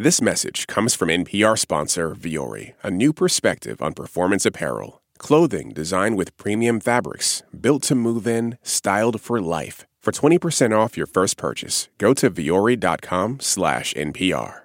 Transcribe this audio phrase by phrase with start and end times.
[0.00, 5.02] This message comes from NPR sponsor Vuori, a new perspective on performance apparel.
[5.18, 9.88] Clothing designed with premium fabrics, built to move in, styled for life.
[10.00, 14.60] For 20% off your first purchase, go to vuori.com slash NPR.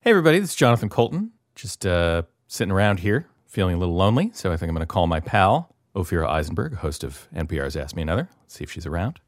[0.00, 1.30] Hey, everybody, this is Jonathan Coulton.
[1.54, 4.32] Just uh, sitting around here, feeling a little lonely.
[4.34, 7.94] So I think I'm going to call my pal, Ophira Eisenberg, host of NPR's Ask
[7.94, 8.28] Me Another.
[8.42, 9.20] Let's see if she's around.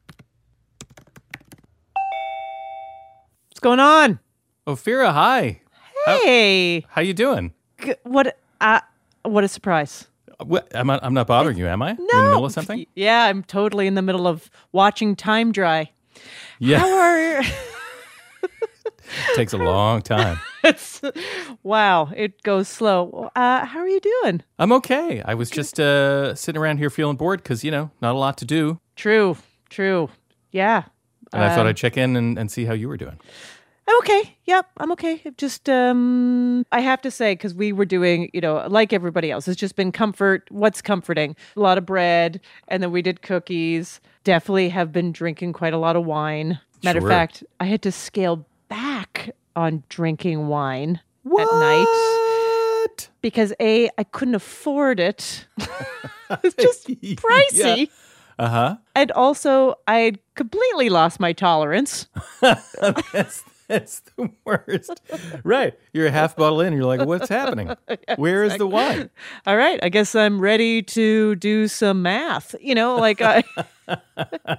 [3.57, 4.19] What's going on?
[4.67, 5.61] Ophira, hi.
[6.05, 7.55] Hey, How you doing?
[7.83, 8.37] G- what?
[8.61, 8.81] Uh,
[9.23, 10.05] what a surprise!
[10.45, 11.93] What, am I, I'm not bothering you, am I?
[11.93, 12.85] No, in the middle of something?
[12.93, 15.89] Yeah, I'm totally in the middle of watching time dry.
[16.59, 17.41] Yeah, How are?
[19.35, 20.39] takes a long time.
[21.63, 23.31] wow, it goes slow.
[23.35, 24.43] Uh, how are you doing?
[24.59, 25.23] I'm okay.
[25.25, 28.37] I was just uh, sitting around here feeling bored because, you know, not a lot
[28.37, 28.79] to do.
[28.95, 29.35] True,
[29.71, 30.09] true.
[30.51, 30.83] Yeah,
[31.33, 33.19] And I thought Um, I'd check in and, and see how you were doing.
[33.89, 34.35] I'm okay.
[34.45, 35.21] Yep, I'm okay.
[35.37, 39.47] Just um I have to say cuz we were doing, you know, like everybody else.
[39.47, 40.43] It's just been comfort.
[40.51, 41.35] What's comforting?
[41.55, 44.01] A lot of bread and then we did cookies.
[44.25, 46.59] Definitely have been drinking quite a lot of wine.
[46.83, 47.09] Matter Sure.
[47.09, 53.09] of fact, I had to scale back on drinking wine at night What?
[53.21, 55.47] because A I couldn't afford it.
[56.43, 57.89] it's just pricey.
[58.39, 58.77] Uh huh.
[58.95, 62.07] And also I completely lost my tolerance.
[62.41, 65.01] that's, that's the worst.
[65.43, 65.73] right.
[65.93, 67.71] You're a half bottle in you're like, what's happening?
[68.17, 69.09] Where is the wine?
[69.45, 72.55] all right, I guess I'm ready to do some math.
[72.61, 73.43] You know, like I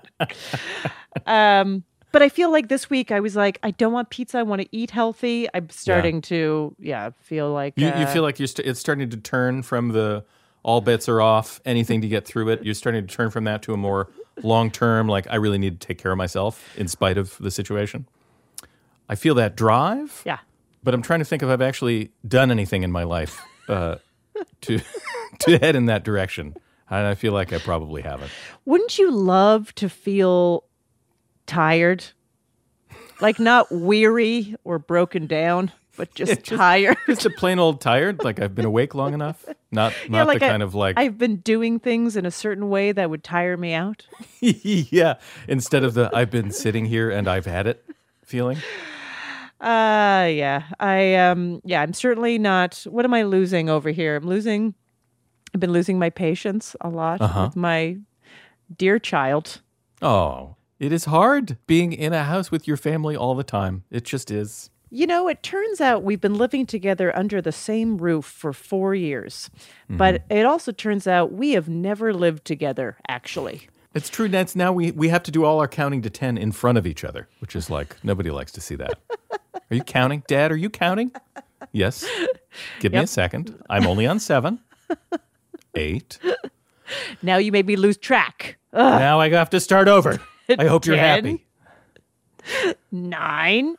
[1.27, 4.39] um but I feel like this week I was like, I don't want pizza.
[4.39, 5.47] I want to eat healthy.
[5.53, 9.11] I'm starting to, yeah, feel like You, uh, you feel like you're st- it's starting
[9.11, 10.25] to turn from the
[10.62, 12.64] all bets are off, anything to get through it.
[12.64, 14.11] You're starting to turn from that to a more
[14.42, 17.50] long term, like, I really need to take care of myself in spite of the
[17.50, 18.06] situation.
[19.09, 20.23] I feel that drive.
[20.27, 20.39] yeah.
[20.83, 23.97] but I'm trying to think if I've actually done anything in my life uh,
[24.62, 24.81] to
[25.41, 26.55] to head in that direction.
[26.91, 28.31] And I feel like I probably haven't.
[28.65, 30.65] Wouldn't you love to feel
[31.47, 32.04] tired?
[33.21, 36.97] Like not weary or broken down, but just, tired.
[37.06, 39.44] Just a plain old tired, like I've been awake long enough.
[39.70, 42.31] Not not Yeah, like the I- kind of like I've been doing things in a
[42.31, 44.06] certain way that would tire me out.
[44.41, 45.16] yeah.
[45.47, 47.84] Instead of the I've been sitting here and I've had it
[48.25, 48.56] feeling.
[49.60, 50.62] Uh yeah.
[50.78, 54.15] I um yeah, I'm certainly not what am I losing over here?
[54.15, 54.75] I'm losing
[55.53, 57.47] I've been losing my patience a lot Uh-huh.
[57.47, 57.97] with my
[58.76, 59.60] dear child.
[60.00, 63.82] Oh, it is hard being in a house with your family all the time.
[63.91, 64.70] It just is.
[64.91, 68.94] You know, it turns out we've been living together under the same roof for 4
[68.94, 69.50] years.
[69.88, 70.32] But mm-hmm.
[70.32, 73.69] it also turns out we have never lived together actually.
[73.94, 74.54] It's true, Nance.
[74.54, 77.04] Now we, we have to do all our counting to 10 in front of each
[77.04, 78.98] other, which is like, nobody likes to see that.
[79.71, 80.22] Are you counting?
[80.27, 81.12] Dad, are you counting?
[81.72, 82.06] Yes.
[82.81, 83.62] Give me a second.
[83.69, 84.60] I'm only on seven,
[85.75, 86.19] eight.
[87.22, 88.56] Now you made me lose track.
[88.72, 90.21] Now I have to start over.
[90.59, 91.44] I hope you're happy.
[92.91, 93.77] 9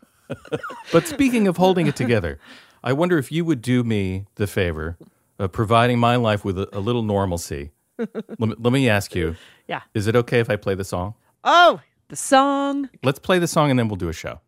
[0.92, 2.40] But speaking of holding it together,
[2.84, 4.98] I wonder if you would do me the favor
[5.38, 7.72] of providing my life with a, a little normalcy.
[7.98, 9.36] let, me, let me ask you
[9.68, 9.82] Yeah.
[9.94, 11.16] is it okay if I play the song?
[11.44, 12.90] Oh, the song.
[13.04, 14.40] Let's play the song and then we'll do a show.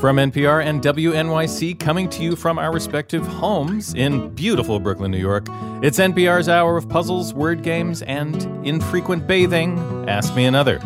[0.00, 5.18] From NPR and WNYC, coming to you from our respective homes in beautiful Brooklyn, New
[5.18, 5.46] York,
[5.82, 9.76] it's NPR's hour of puzzles, word games, and infrequent bathing.
[10.08, 10.80] Ask me another.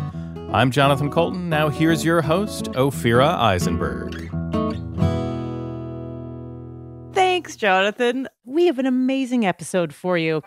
[0.53, 1.49] I'm Jonathan Coulton.
[1.49, 4.29] Now here's your host, Ophira Eisenberg.
[7.15, 8.27] Thanks, Jonathan.
[8.45, 10.43] We have an amazing episode for you.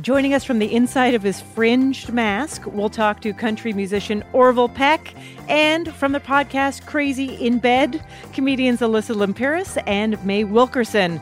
[0.00, 4.68] Joining us from the inside of his fringed mask, we'll talk to country musician Orville
[4.68, 5.12] Peck,
[5.48, 8.00] and from the podcast Crazy in Bed,
[8.32, 11.20] comedians Alyssa Limperis and May Wilkerson,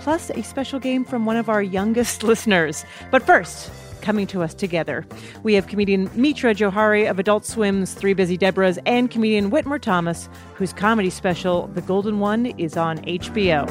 [0.00, 2.84] plus a special game from one of our youngest listeners.
[3.10, 3.70] But first,
[4.08, 5.06] coming to us together,
[5.42, 10.30] we have comedian Mitra Jouhari of Adult Swim's Three Busy Debras and comedian Whitmer Thomas,
[10.54, 13.68] whose comedy special, The Golden One, is on HBO.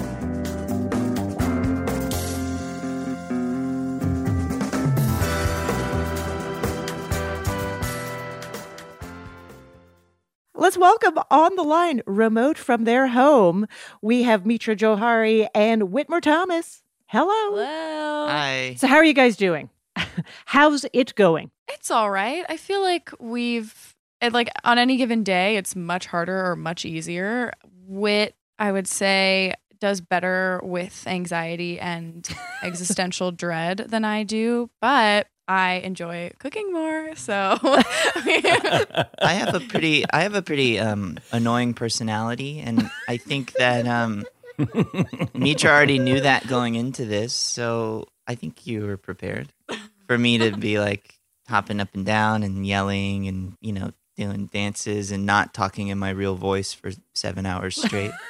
[10.53, 13.65] Let's welcome on the line, remote from their home,
[14.03, 16.83] we have Mitra Jouhari and Whitmer Thomas.
[17.07, 17.55] Hello.
[17.55, 18.27] Hello.
[18.27, 18.75] Hi.
[18.77, 19.71] So, how are you guys doing?
[20.45, 21.51] How's it going?
[21.67, 22.45] It's all right.
[22.49, 26.85] I feel like we've it, like on any given day, it's much harder or much
[26.85, 27.53] easier.
[27.85, 32.27] Whit, I would say, does better with anxiety and
[32.63, 37.15] existential dread than I do, but I enjoy cooking more.
[37.15, 43.53] So I have a pretty I have a pretty um, annoying personality, and I think
[43.53, 44.25] that um,
[45.33, 49.53] Mitra already knew that going into this, so I think you were prepared
[50.07, 51.13] for me to be like
[51.47, 55.97] hopping up and down and yelling and you know doing dances and not talking in
[55.99, 58.11] my real voice for seven hours straight.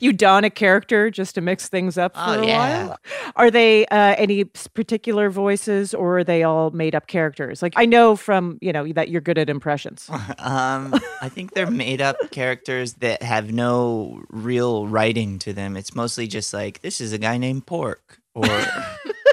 [0.00, 2.86] You don a character just to mix things up for Oh, a yeah.
[2.86, 2.98] while.
[3.36, 7.60] Are they uh, any particular voices, or are they all made up characters?
[7.60, 10.08] Like I know from you know that you're good at impressions.
[10.38, 15.76] um, I think they're made up characters that have no real writing to them.
[15.76, 18.46] It's mostly just like this is a guy named Pork, or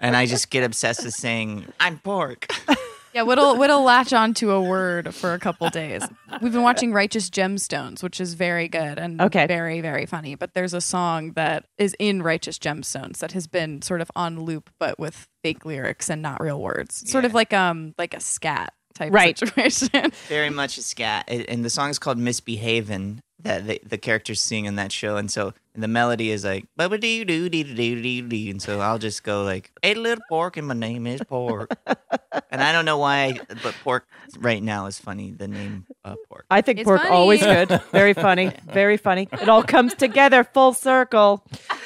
[0.00, 2.46] and I just get obsessed with saying I'm Pork.
[3.14, 6.02] yeah, Whit'll Whit'll latch onto a word for a couple days.
[6.40, 9.46] We've been watching Righteous Gemstones, which is very good and Okay.
[9.46, 10.34] very very funny.
[10.34, 14.40] But there's a song that is in Righteous Gemstones that has been sort of on
[14.42, 17.08] loop, but with fake lyrics and not real words.
[17.10, 19.38] Sort of like um like a scat type Right.
[19.38, 20.10] situation.
[20.28, 24.64] Very much a scat, and the song is called "Misbehavin'." That the, the characters sing
[24.64, 27.62] in that show, and so and the melody is like ba ba doo doo doo
[27.62, 30.74] doo doo doo, and so I'll just go like, "Ate a little pork, and my
[30.74, 31.70] name is Pork,"
[32.50, 34.08] and I don't know why, but pork
[34.40, 35.30] right now is funny.
[35.30, 36.46] The name uh, Pork.
[36.50, 37.14] I think It's pork funny.
[37.14, 39.28] always good, very funny, very funny.
[39.30, 41.44] It all comes together full circle.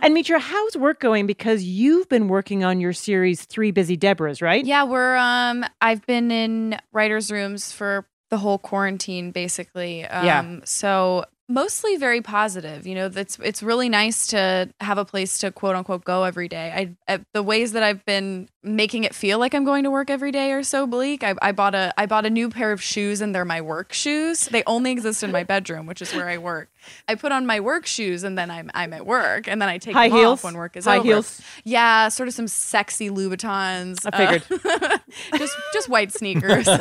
[0.00, 1.26] And Mitra, how's work going?
[1.26, 4.64] Because you've been working on your series Three Busy Debras, right?
[4.64, 10.04] Yeah, we're um I've been in writers' rooms for the whole quarantine basically.
[10.04, 10.60] Um Yeah.
[10.64, 12.86] so mostly very positive.
[12.86, 16.48] You know, that's it's really nice to have a place to quote unquote go every
[16.48, 16.72] day.
[17.08, 20.10] I, I the ways that I've been making it feel like I'm going to work
[20.10, 21.22] every day are so bleak.
[21.24, 23.92] I, I bought a I bought a new pair of shoes and they're my work
[23.92, 24.46] shoes.
[24.46, 26.70] They only exist in my bedroom, which is where I work.
[27.06, 29.78] I put on my work shoes and then I'm I'm at work and then I
[29.78, 30.40] take High them heels?
[30.40, 31.06] off when work is High over.
[31.06, 31.40] heels?
[31.64, 34.06] Yeah, sort of some sexy Louboutins.
[34.10, 34.62] I figured.
[34.64, 34.98] Uh,
[35.38, 36.68] just just white sneakers.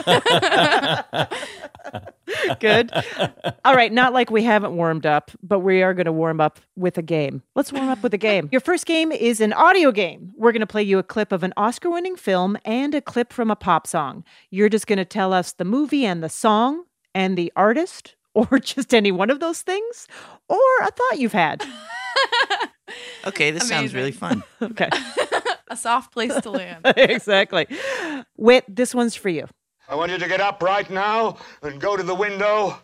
[2.59, 2.91] Good.
[3.63, 6.59] All right, not like we haven't warmed up, but we are going to warm up
[6.75, 7.41] with a game.
[7.55, 8.49] Let's warm up with a game.
[8.51, 10.33] Your first game is an audio game.
[10.35, 13.31] We're going to play you a clip of an Oscar winning film and a clip
[13.31, 14.23] from a pop song.
[14.49, 18.57] You're just going to tell us the movie and the song and the artist, or
[18.57, 20.07] just any one of those things,
[20.49, 21.63] or a thought you've had.
[23.25, 24.41] Okay, this sounds really fun.
[24.61, 24.89] Okay,
[25.67, 26.81] a soft place to land.
[26.95, 27.67] exactly.
[28.37, 29.45] Whit, this one's for you.
[29.89, 32.79] I want you to get up right now and go to the window,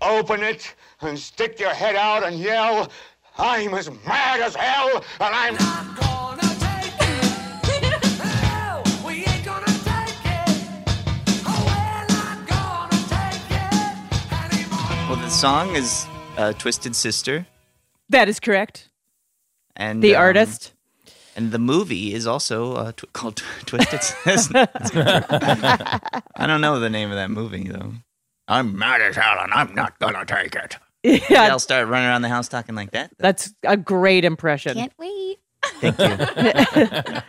[0.00, 2.90] open it, and stick your head out and yell,
[3.36, 6.17] I'm as mad as hell, and I'm.
[15.08, 16.06] Well, the song is
[16.36, 17.46] uh, "Twisted Sister,"
[18.10, 18.90] That is correct.
[19.74, 20.74] and The um, artist.
[21.34, 24.68] and the movie is also uh, tw- called Tw- Twisted Sister.
[26.36, 27.92] I don't know the name of that movie though.
[28.48, 30.76] I'm mad as hell, and I'm not gonna take it.
[31.04, 33.10] Maybe I'll start running around the house talking like that.
[33.18, 34.74] that's a great impression.
[34.74, 35.38] Can't wait.
[35.80, 37.22] Thank you.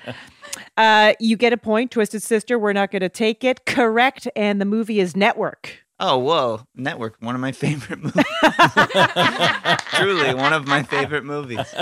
[0.77, 2.57] Uh, you get a point, Twisted Sister.
[2.57, 3.65] We're not going to take it.
[3.65, 4.27] Correct.
[4.35, 5.83] And the movie is Network.
[6.01, 6.61] Oh, whoa!
[6.75, 8.23] Network, one of my favorite movies.
[9.93, 11.73] Truly, one of my favorite movies.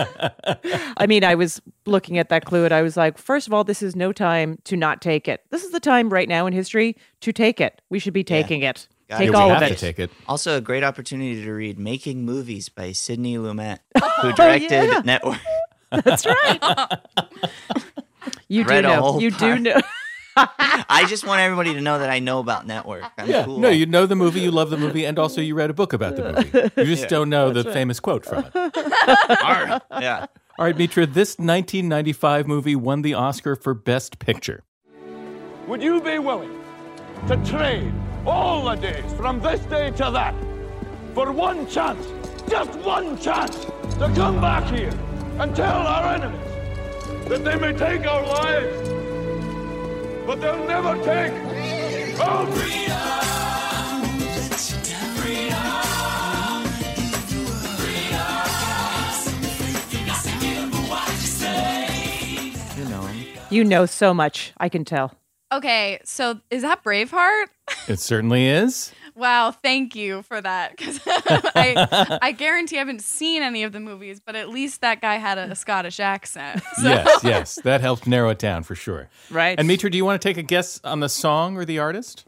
[0.98, 3.64] I mean, I was looking at that clue and I was like, first of all,
[3.64, 5.44] this is no time to not take it.
[5.52, 7.81] This is the time right now in history to take it.
[7.90, 8.88] We should be taking it.
[9.10, 9.36] Got Take it.
[9.36, 9.69] All of it.
[9.69, 10.12] to take it.
[10.28, 15.02] Also, a great opportunity to read "Making Movies" by Sidney Lumet, oh, who directed yeah.
[15.06, 15.40] Network.
[15.92, 16.90] That's right.
[18.50, 19.00] you do know.
[19.00, 19.80] whole You do know.
[20.37, 23.03] I just want everybody to know that I know about Network.
[23.17, 23.45] I'm Yeah.
[23.45, 23.59] cool.
[23.59, 25.94] No, you know the movie, you love the movie, and also you read a book
[25.94, 26.71] about the movie.
[26.77, 28.77] You just don't know the famous quote from it.
[29.44, 29.81] Arr.
[29.99, 30.25] yeah.
[30.59, 34.63] All right, Mitra, this 1995 movie won the Oscar for Best Picture.
[35.67, 36.59] Would you be willing
[37.27, 37.91] to trade
[38.25, 40.33] all the days from this day to that
[41.13, 42.06] for one chance,
[42.49, 43.65] just one chance,
[43.99, 44.94] to come back here
[45.39, 46.39] and tell our enemies
[47.27, 48.89] that they may take our lives,
[50.28, 51.31] but they'll never take
[52.19, 52.98] our freedom?
[62.76, 63.10] You know.
[63.50, 64.52] You know so much.
[64.57, 65.14] I can tell.
[65.54, 67.46] Okay, so is that Braveheart?
[67.88, 68.92] It certainly is.
[69.18, 70.78] Wow, thank you for that.
[70.78, 75.02] Because I, I guarantee I haven't seen any of the movies, but at least that
[75.02, 76.62] guy had a, Scottish accent.
[76.76, 77.56] So- Yes, yes.
[77.64, 79.09] That helped narrow it down for sure.
[79.31, 79.57] Right.
[79.57, 82.26] And Mitra, do you want to take a guess on the song or the artist?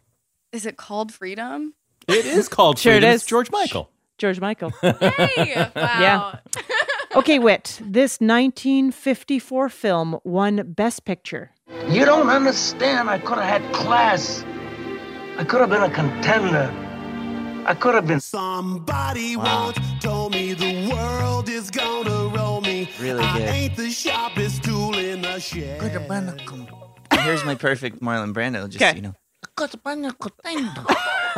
[0.52, 1.76] Is it called Freedom?
[2.08, 3.10] It is called Sure Freedom.
[3.12, 3.22] is.
[3.22, 3.92] It's George Michael.
[4.18, 4.72] George Michael.
[4.82, 6.40] Hey, wow.
[6.56, 6.62] Yeah.
[7.16, 7.80] okay, Whit.
[7.84, 11.52] This 1954 film won Best Picture.
[11.88, 13.10] You don't understand.
[13.10, 14.44] I could have had class.
[15.40, 16.70] I could have been a contender.
[17.66, 18.20] I could have been.
[18.20, 19.68] Somebody Wow.
[19.68, 22.90] once told me the world is gonna roll me.
[23.00, 25.80] Really I ain't the sharpest tool in the shed.
[25.80, 26.74] Could have been a contender.
[27.22, 28.68] Here's my perfect Marlon Brando.
[28.70, 28.96] Just Okay.
[28.98, 30.86] you know, I Could have been a contender.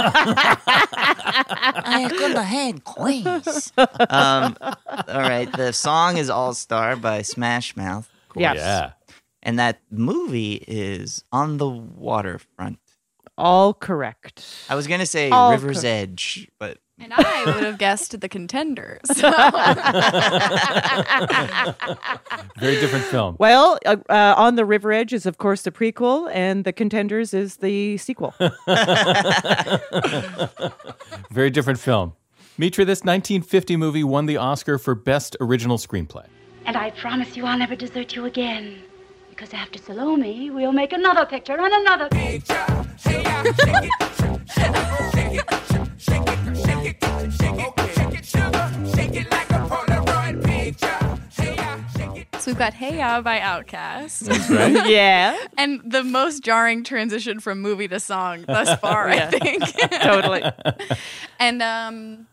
[1.93, 3.71] I could have had quiz.
[4.09, 5.51] um, all right.
[5.55, 8.57] The song is All Star by Smash Mouth, Yes.
[8.57, 8.91] Yeah.
[9.43, 12.79] and that movie is On the Waterfront.
[13.37, 14.45] All correct.
[14.69, 18.29] I was gonna say All River's cor- Edge, but And I would have guessed the
[18.29, 18.99] contenders.
[22.59, 23.35] Very different film.
[23.39, 27.33] Well, uh, uh, On the River Edge is, of course, the prequel, and The Contenders
[27.33, 28.33] is the sequel.
[31.31, 32.13] Very different film.
[32.57, 36.27] Mitra, this 1950 movie won the Oscar for Best Original Screenplay.
[36.65, 38.83] And I promise you I'll never desert you again.
[39.41, 42.53] Because after Salome, we'll make another picture and another picture.
[52.37, 54.29] so we've got Hey Ya by Outkast.
[54.55, 54.87] Right?
[54.87, 59.63] yeah, and the most jarring transition from movie to song thus far, I think.
[60.03, 60.43] totally.
[61.39, 62.27] and um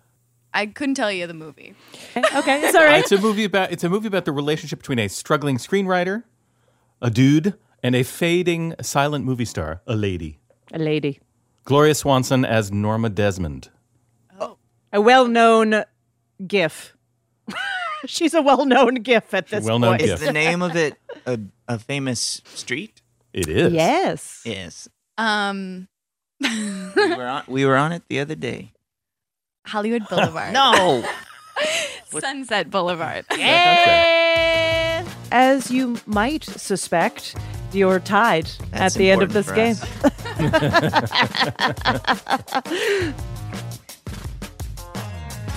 [0.52, 1.74] I couldn't tell you the movie.
[2.16, 3.00] Okay, it's all right.
[3.02, 6.24] It's a movie about it's a movie about the relationship between a struggling screenwriter,
[7.00, 10.38] a dude, and a fading silent movie star, a lady.
[10.72, 11.20] A lady.
[11.64, 13.68] Gloria Swanson as Norma Desmond.
[14.40, 14.56] Oh.
[14.92, 15.84] A well known
[16.46, 16.96] GIF.
[18.06, 20.02] She's a well known GIF at this well-known point.
[20.02, 20.14] GIF.
[20.14, 20.94] is the name of it
[21.26, 23.02] a, a famous street?
[23.32, 23.72] It is.
[23.72, 24.42] Yes.
[24.44, 25.88] Yes, Um
[26.40, 28.72] we were on, we were on it the other day.
[29.66, 30.52] Hollywood Boulevard.
[30.52, 31.04] No,
[32.20, 33.24] Sunset Boulevard.
[33.32, 33.40] And
[35.30, 37.36] as you might suspect,
[37.72, 39.76] you're tied That's at the end of this game.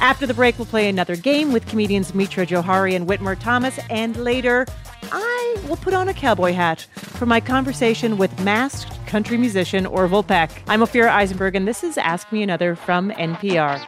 [0.02, 4.18] After the break, we'll play another game with comedians Mitra Jouhari and Whitmer Thomas, and
[4.18, 4.66] later,
[5.12, 10.24] I will put on a cowboy hat for my conversation with masked country musician Orville
[10.24, 10.64] Peck.
[10.68, 13.88] I'm Ophira Eisenberg, and this is Ask Me Another from NPR.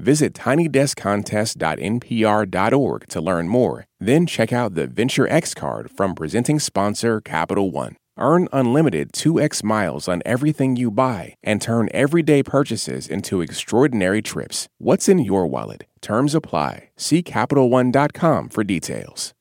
[0.00, 3.84] Visit tinydeskcontest.npr.org to learn more.
[4.00, 7.96] Then check out the Venture X card from presenting sponsor Capital One.
[8.18, 14.68] Earn unlimited 2x miles on everything you buy and turn everyday purchases into extraordinary trips.
[14.78, 15.84] What's in your wallet?
[16.02, 16.90] Terms apply.
[16.96, 19.32] See CapitalOne.com for details.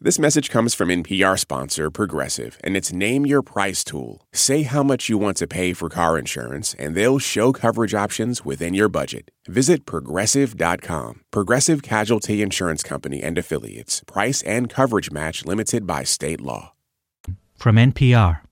[0.00, 4.22] This message comes from NPR sponsor Progressive and its Name Your Price tool.
[4.32, 8.44] Say how much you want to pay for car insurance, and they'll show coverage options
[8.44, 9.32] within your budget.
[9.48, 11.22] Visit progressive.com.
[11.32, 14.04] Progressive Casualty Insurance Company and Affiliates.
[14.06, 16.74] Price and coverage match limited by state law.
[17.56, 18.42] From NPR.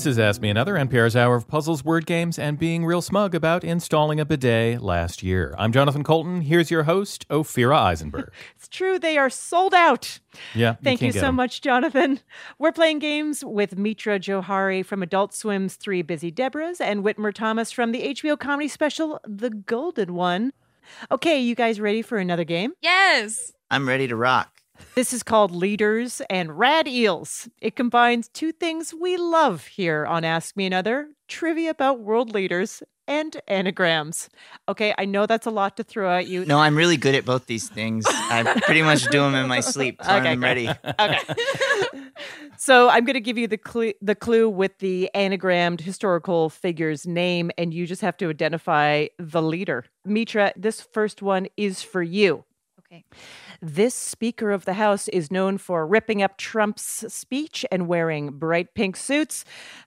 [0.00, 3.34] This is Ask Me Another, NPR's hour of puzzles, word games, and being real smug
[3.34, 5.54] about installing a bidet last year.
[5.58, 6.40] I'm Jonathan Coulton.
[6.40, 8.32] Here's your host, Ophira Eisenberg.
[8.56, 10.18] It's true, they are sold out.
[10.54, 10.76] Yeah.
[10.82, 11.34] Thank you, can't get so 'em.
[11.34, 12.20] much, Jonathan.
[12.58, 17.70] We're playing games with Mitra Jouhari from Adult Swim's Three Busy Debras and Whitmer Thomas
[17.70, 20.54] from the HBO comedy special The Golden One.
[21.10, 22.72] Okay, you guys ready for another game?
[22.80, 23.52] Yes.
[23.70, 24.59] I'm ready to rock.
[24.94, 27.48] This is called Leaders and Rad Eels.
[27.60, 32.82] It combines two things we love here on Ask Me Another trivia about world leaders
[33.06, 34.28] and anagrams.
[34.68, 36.44] Okay, I know that's a lot to throw at you.
[36.44, 38.04] No, I'm really good at both these things.
[38.08, 40.00] I pretty much do them in my sleep.
[40.02, 40.46] So Okay, I'm good.
[40.46, 40.68] ready.
[40.68, 41.18] Okay.
[42.56, 47.06] so I'm going to give you the clue, the clue with the anagrammed historical figure's
[47.06, 49.84] name, and you just have to identify the leader.
[50.04, 52.44] Mitra, this first one is for you.
[52.92, 53.04] Okay.
[53.62, 58.74] This Speaker of the House is known for ripping up Trump's speech and wearing bright
[58.74, 59.44] pink suits,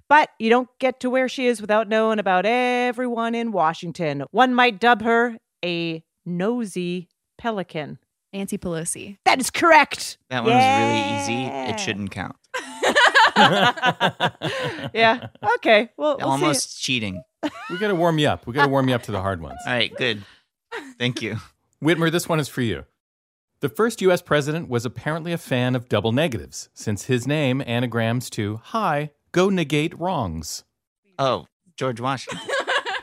[0.08, 4.24] but you don't get to where she is without knowing about everyone in Washington.
[4.32, 8.00] One might dub her a nosy pelican.
[8.32, 9.18] Nancy Pelosi.
[9.26, 10.18] That is correct.
[10.30, 11.44] That one was really easy.
[11.72, 12.38] It shouldn't count.
[14.94, 15.28] yeah.
[15.56, 15.90] Okay.
[15.98, 16.24] Well, we'll see.
[16.24, 17.22] Almost cheating.
[17.70, 18.48] We got to warm you up.
[18.48, 19.60] We got to warm you up to the hard ones.
[19.68, 20.24] All right, good.
[20.98, 21.36] Thank you.
[21.84, 22.86] Whitmer, this one is for you.
[23.64, 24.22] The first U.S.
[24.22, 29.48] president was apparently a fan of double negatives, since his name anagrams to Hi, go
[29.50, 30.66] negate wrongs.
[31.18, 32.46] Oh, George Washington.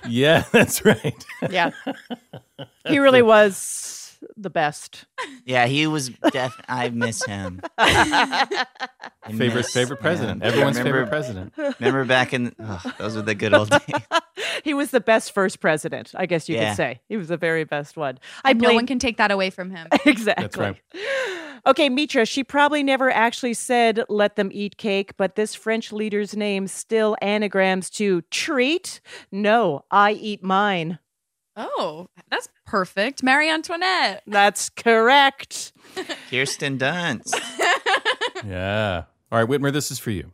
[0.09, 1.25] Yeah, that's right.
[1.51, 1.71] Yeah.
[2.89, 5.05] he really was the best.
[5.45, 6.59] Yeah, he was def.
[6.69, 7.61] I miss him.
[7.79, 8.47] I
[9.29, 10.03] Favorite miss favorite him.
[10.03, 10.43] president.
[10.43, 11.53] Everyone's Remember- favorite president.
[11.79, 13.81] Remember back in oh, those were the good old days.
[14.65, 16.71] He was the best first president, I guess you Yeah.
[16.71, 17.01] could say.
[17.09, 18.19] He was the very best one.
[18.45, 19.87] I And no one can take that away from him.
[20.05, 20.43] exactly.
[20.43, 20.77] That's right.
[21.67, 26.35] Okay, Mitra, she probably never actually said let them eat cake, but this French leader's
[26.35, 29.01] name still anagrams to treat.
[29.31, 30.99] No, I eat mine.
[31.57, 33.23] Oh, that's perfect.
[33.23, 34.23] Marie Antoinette.
[34.27, 35.73] That's correct.
[36.31, 37.35] Kirsten Dunst.
[38.47, 39.05] Yeah.
[39.31, 40.33] All right, Whitmer, this is for you.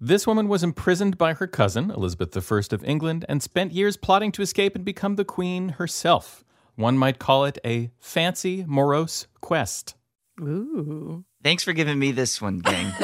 [0.00, 4.30] This woman was imprisoned by her cousin, Elizabeth I of England, and spent years plotting
[4.32, 6.44] to escape and become the queen herself.
[6.74, 9.94] One might call it a fancy, morose quest.
[10.40, 11.24] Ooh.
[11.42, 12.92] Thanks for giving me this one, gang.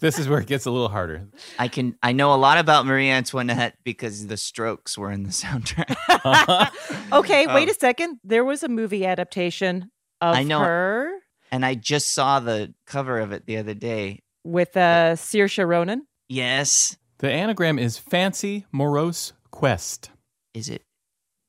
[0.00, 1.28] This is where it gets a little harder.
[1.60, 5.28] I can I know a lot about Marie Antoinette because the Strokes were in the
[5.28, 6.70] soundtrack.
[7.12, 7.70] Okay, wait Oh.
[7.70, 8.18] a second.
[8.24, 10.58] There was a movie adaptation of I know.
[10.58, 11.12] her
[11.52, 14.24] and I just saw the cover of it the other day.
[14.44, 16.06] With uh, Saoirse Ronan.
[16.28, 16.96] Yes.
[17.18, 20.10] The anagram is fancy, morose quest.
[20.54, 20.82] Is it?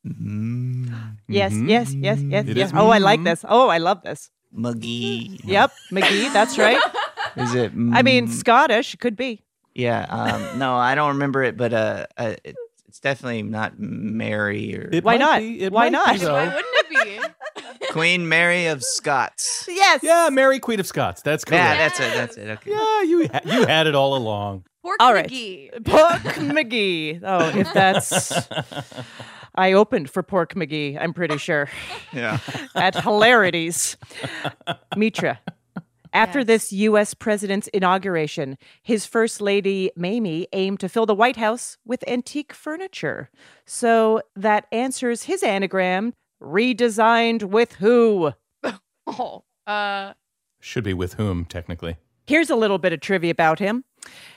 [0.05, 1.69] Mm, Yes, Mhm.
[1.69, 2.69] yes, yes, yes, It yes.
[2.69, 3.23] is Oh, I like mhm.
[3.25, 3.45] this.
[3.47, 4.29] Oh, I love this.
[4.55, 5.39] McGee.
[5.45, 6.31] Yep, McGee.
[6.33, 6.79] That's right.
[7.35, 7.71] Is it?
[7.71, 9.41] I mean, mm, Scottish could be.
[9.73, 10.05] yeah.
[10.05, 12.55] Um, no, I don't remember it, but uh, uh it,
[12.87, 15.39] it's definitely not Mary or It Why not?
[15.39, 16.31] be- it Why might be, not?
[16.31, 17.19] Why wouldn't it be?
[17.93, 19.65] Queen Mary of Scots.
[19.69, 20.01] Yes.
[20.03, 21.21] Yeah, Mary Queen of Scots.
[21.21, 22.13] That's Yeah, that's it.
[22.13, 22.49] That's it.
[22.49, 22.71] Okay.
[22.71, 24.65] Yeah, you ha- you had it all along.
[24.81, 25.29] Pork All right.
[25.29, 25.85] McGee.
[25.85, 27.21] Pork McGee.
[27.23, 28.33] Oh, if that's.
[29.55, 31.69] I opened for Pork McGee, I'm pretty sure,
[32.13, 32.39] Yeah.
[32.75, 33.97] at Hilarities.
[34.97, 35.39] Mitra.
[36.11, 36.47] After Yes.
[36.47, 37.13] this U.S.
[37.13, 43.29] president's inauguration, his First Lady Mamie aimed to fill the White House with antique furniture.
[43.65, 48.33] So that answers his anagram redesigned with who?
[49.05, 50.13] Oh, uh,
[50.61, 51.97] Should be with whom, technically.
[52.25, 53.83] Here's a little bit of trivia about him.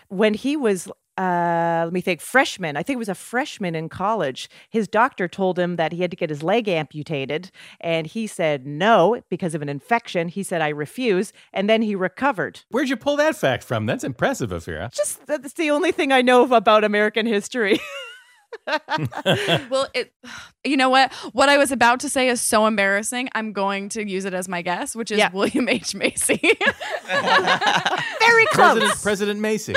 [0.08, 3.88] When he was, uh, let me think, freshman, I think it was a freshman in
[3.88, 7.52] college, his doctor told him that he had to get his leg amputated.
[7.80, 10.26] And he said no because of an infection.
[10.26, 11.32] He said, I refuse.
[11.52, 12.62] And then he recovered.
[12.70, 13.86] Where'd you pull that fact from?
[13.86, 14.92] That's impressive, Ophira.
[14.92, 17.78] Just that's the only thing I know about American history.
[19.70, 20.12] well, it.
[20.64, 21.12] You know what?
[21.32, 23.28] What I was about to say is so embarrassing.
[23.34, 25.30] I'm going to use it as my guess, which is Yeah.
[25.32, 26.40] William H Macy.
[27.06, 28.72] Very close.
[28.74, 29.74] President, President Macy.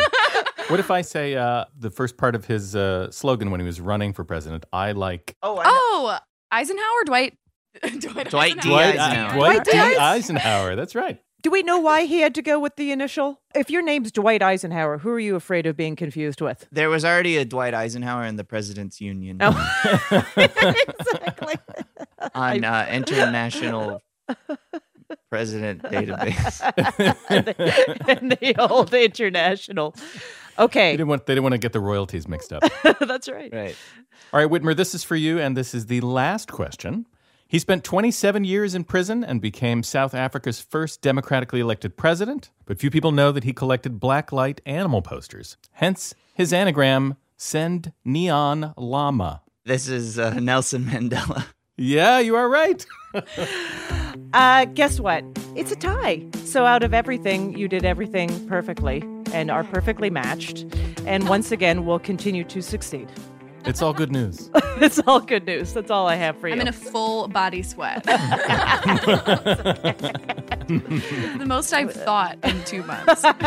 [0.68, 3.80] what if I say uh, the first part of his uh, slogan when he was
[3.82, 4.66] running for president?
[4.74, 6.18] I like Oh, I oh,
[6.52, 7.38] Eisenhower, Dwight.
[7.82, 8.62] Dwight, Dwight Eisenhower.
[8.62, 9.34] Dwight, Eisenhower.
[9.36, 9.72] Dwight Dwight D.
[9.72, 9.98] D.
[9.98, 10.76] Eisenhower.
[10.76, 11.20] That's right.
[11.42, 13.40] Do we know why he had to go with the initial?
[13.56, 16.68] If your name's Dwight Eisenhower, who are you afraid of being confused with?
[16.72, 19.54] There was already a Dwight Eisenhower in the President's Union Oh.
[20.36, 21.56] exactly.
[22.36, 24.02] on uh, international
[25.30, 26.60] president database.
[28.10, 29.92] and the old international.
[30.58, 32.64] They Okay, didn't want they didn't want to get the royalties mixed up.
[33.00, 33.50] that's right.
[33.54, 33.76] Right.
[34.34, 37.06] All right, Whitmer, this is for you, and this is the last question.
[37.50, 42.78] He spent 27 years in prison and became South Africa's first democratically elected president, but
[42.78, 45.58] few people know that he collected blacklight animal posters.
[45.72, 49.42] Hence his anagram, Send Neon Llama.
[49.66, 51.46] This is uh, Nelson Mandela.
[51.82, 52.86] Yeah, you are right.
[54.34, 55.24] Uh, guess what?
[55.56, 56.24] It's a tie.
[56.44, 59.02] So out of everything, you did everything perfectly
[59.34, 60.66] and are perfectly matched.
[61.08, 63.08] And once again, we'll continue to succeed.
[63.66, 64.50] It's all good news.
[64.78, 65.74] it's all good news.
[65.74, 66.54] That's all I have for you.
[66.54, 68.04] I'm in a full body sweat.
[68.04, 68.16] the
[71.46, 73.24] most I've thought in two months.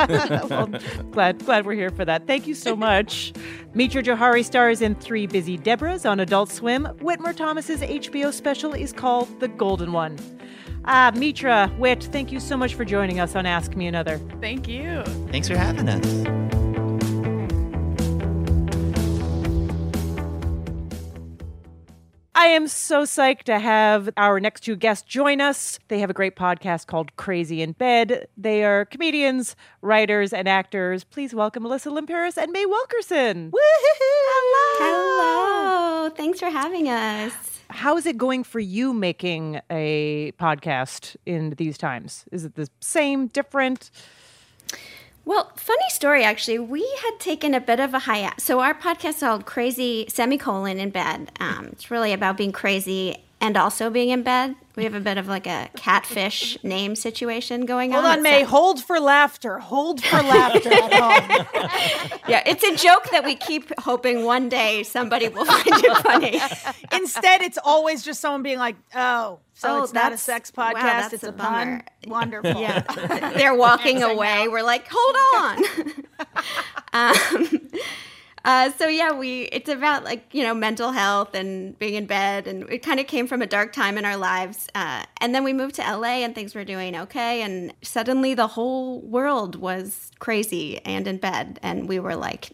[0.51, 0.69] well,
[1.11, 2.27] glad glad we're here for that.
[2.27, 3.33] Thank you so much.
[3.75, 6.87] Mitra Jouhari stars in Three Busy Debras on Adult Swim.
[7.01, 10.19] Whitmer Thomas's HBO special is called The Golden One.
[10.85, 14.19] Ah, Mitra, Whit, thank you so much for joining us on Ask Me Another.
[14.41, 15.05] Thank you.
[15.31, 16.52] Thanks for having us.
[22.43, 25.79] I am so psyched to have our next two guests join us.
[25.87, 28.27] They have a great podcast called Crazy in Bed.
[28.37, 31.05] They are comedians, writers, and actors.
[31.05, 33.53] Please welcome Alyssa Limperis and May Wilkerson.
[33.55, 34.91] Hello.
[34.91, 36.11] Hello.
[36.17, 37.33] Thanks for having us.
[37.71, 42.25] How is it going for you making a podcast in these times?
[42.33, 43.93] Is it the same, different?
[45.25, 46.59] Well, funny story actually.
[46.59, 48.43] We had taken a bit of a hiatus.
[48.43, 51.31] So our podcast is called Crazy Semicolon in Bed.
[51.39, 54.55] Um, it's really about being crazy and also being in bed.
[54.77, 58.11] We have a bit of like a catfish name situation going Hold on.
[58.13, 58.43] Hold on, May.
[58.43, 59.59] Hold for laughter.
[59.59, 61.47] Hold for laughter at home.
[62.27, 66.41] yeah, it's a joke that we keep hoping one day somebody will find it funny.
[66.97, 70.73] Instead, it's always just someone being like, "Oh, so Oh, it's not a sex podcast;
[70.81, 72.59] that's it's a a, pun." Wonderful.
[72.59, 72.81] Yeah,
[73.37, 74.49] they're walking away.
[74.49, 75.65] We're like, hold on.
[76.95, 77.61] um,
[78.45, 82.47] uh, so yeah, we it's about like you know mental health and being in bed,
[82.47, 84.69] and it kind of came from a dark time in our lives.
[84.75, 88.49] Uh, and then we moved to LA, and things were doing okay, and suddenly the
[88.49, 92.51] whole world was crazy and in bed, and we were like.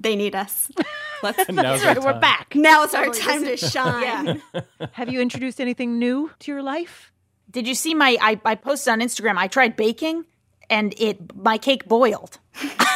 [0.00, 0.70] They need us.
[1.24, 2.54] Let's, Now's our We're back.
[2.54, 4.40] now it's our time to shine.
[4.54, 4.60] Yeah.
[4.92, 7.10] Have you introduced anything new to your life?
[7.50, 8.16] Did you see my?
[8.20, 9.36] I, I posted on Instagram.
[9.38, 10.24] I tried baking,
[10.70, 12.38] and it my cake boiled.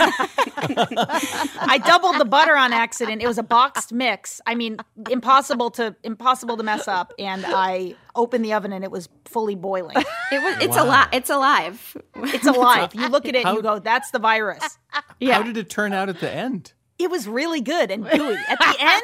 [0.05, 3.23] I doubled the butter on accident.
[3.23, 4.41] It was a boxed mix.
[4.47, 4.79] I mean,
[5.11, 7.13] impossible to impossible to mess up.
[7.19, 9.97] And I opened the oven, and it was fully boiling.
[9.97, 10.57] It was.
[10.63, 11.09] It's alive.
[11.13, 11.97] It's alive.
[12.17, 12.91] It's alive.
[13.03, 16.09] You look at it, and you go, "That's the virus." How did it turn out
[16.09, 16.73] at the end?
[16.99, 18.37] It was really good and gooey.
[18.49, 19.03] At the end,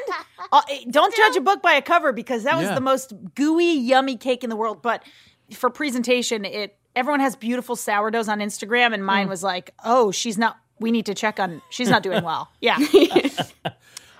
[0.51, 2.75] uh, don't judge a book by a cover because that was Yeah.
[2.75, 4.81] the most gooey, yummy cake in the world.
[4.81, 5.03] But
[5.53, 10.37] for presentation, it everyone has beautiful sourdoughs on Instagram, and mine was like, "Oh, she's
[10.37, 10.57] not.
[10.79, 11.61] We need to check on.
[11.69, 12.77] She's not doing well." Yeah,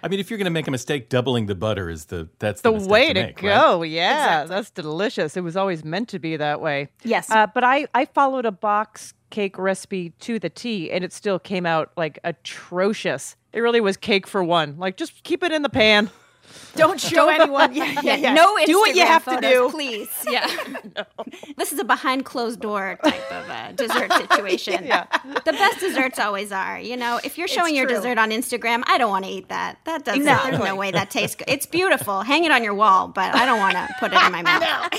[0.02, 2.62] I mean, if you're going to make a mistake, doubling the butter is the that's
[2.62, 3.60] the, The way to, to, make, right?
[3.60, 3.84] go.
[3.84, 5.36] Yeah, that's delicious.
[5.36, 6.90] It was always meant to be that way.
[7.04, 7.30] Yes.
[7.30, 11.38] Uh, but I, I followed a box cake recipe to the T and it still
[11.38, 13.36] came out like atrocious.
[13.52, 14.78] It really was cake for one.
[14.78, 16.10] Like, just keep it in the pan.
[16.76, 17.74] Don't show anyone.
[17.76, 18.34] Yeah, yeah, yeah.
[18.34, 19.70] No, do what you Instagram have photos, to do.
[19.70, 20.10] please.
[20.30, 20.48] Yeah,
[20.96, 21.04] no.
[21.58, 24.86] this is a behind closed door type of uh, dessert situation.
[24.86, 25.06] Yeah.
[25.46, 26.80] the best desserts always are.
[26.80, 29.80] You know, if you're showing your dessert on Instagram, I don't want to eat that.
[29.86, 30.22] That doesn't.
[30.22, 30.52] Exactly.
[30.52, 31.50] There's no way that tastes good.
[31.50, 32.22] It's beautiful.
[32.22, 34.90] Hang it on your wall, but I don't want to put it in my mouth.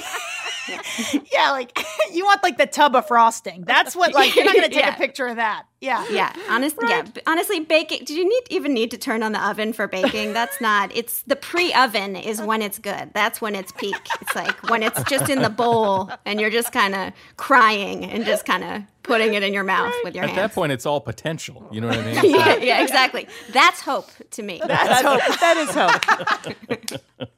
[1.33, 1.79] Yeah, like
[2.12, 3.62] you want like the tub of frosting.
[3.66, 4.14] That's what.
[4.14, 4.94] Like you're not gonna take Yeah.
[4.94, 5.64] a picture of that.
[5.81, 7.05] Yeah, Yeah, honestly, yeah.
[7.27, 8.05] Honestly, baking.
[8.05, 10.35] do you need even need to turn on the oven for baking?
[10.35, 10.94] That's not.
[10.94, 13.11] It's the pre-oven is when it's good.
[13.14, 13.96] That's when it's peak.
[14.20, 18.27] It's like when it's just in the bowl and you're just kind of crying and
[18.27, 20.51] just kind of putting it in your mouth with your At hands.
[20.51, 21.66] that point, it's all potential.
[21.73, 22.31] You know what I mean?
[22.35, 23.27] Yeah, yeah, exactly.
[23.53, 24.61] That's hope to me.
[24.66, 25.38] That's hope.
[25.40, 27.31] That is hope.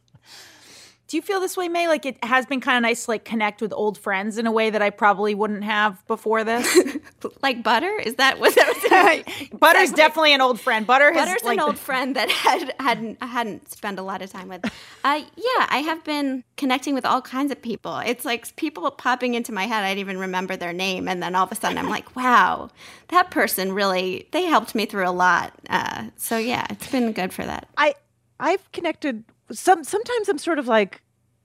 [1.13, 1.89] Do you feel this way, May?
[1.89, 4.51] Like it has been kind of nice to like connect with old friends in a
[4.51, 6.67] way that I probably wouldn't have before this.
[7.43, 7.95] like butter.
[7.99, 9.51] Is that what that was?
[9.61, 10.87] Butter's definitely an old friend.
[10.87, 14.23] Butter has Butter's like, an old friend that had hadn't I hadn't spent a lot
[14.23, 14.65] of time with.
[15.05, 17.99] Uh, yeah, I have been connecting with all kinds of people.
[17.99, 19.83] It's like people popping into my head.
[19.83, 22.71] I didn't even remember their name, and then all of a sudden I'm like, wow,
[23.09, 25.53] that person really they helped me through a lot.
[25.69, 27.69] Uh, so yeah, it's been good for that.
[27.77, 27.97] I
[28.39, 31.03] I've connected some sometimes I'm sort of like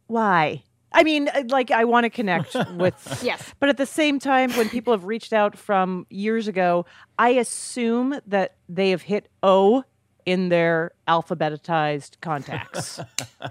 [0.07, 0.63] why?
[0.93, 3.53] I mean uh, like I want to connect with Yes.
[3.59, 6.85] But at the same time when people have reached out from years ago,
[7.19, 9.83] I assume that they have hit O
[10.25, 12.99] in their alphabetized contacts.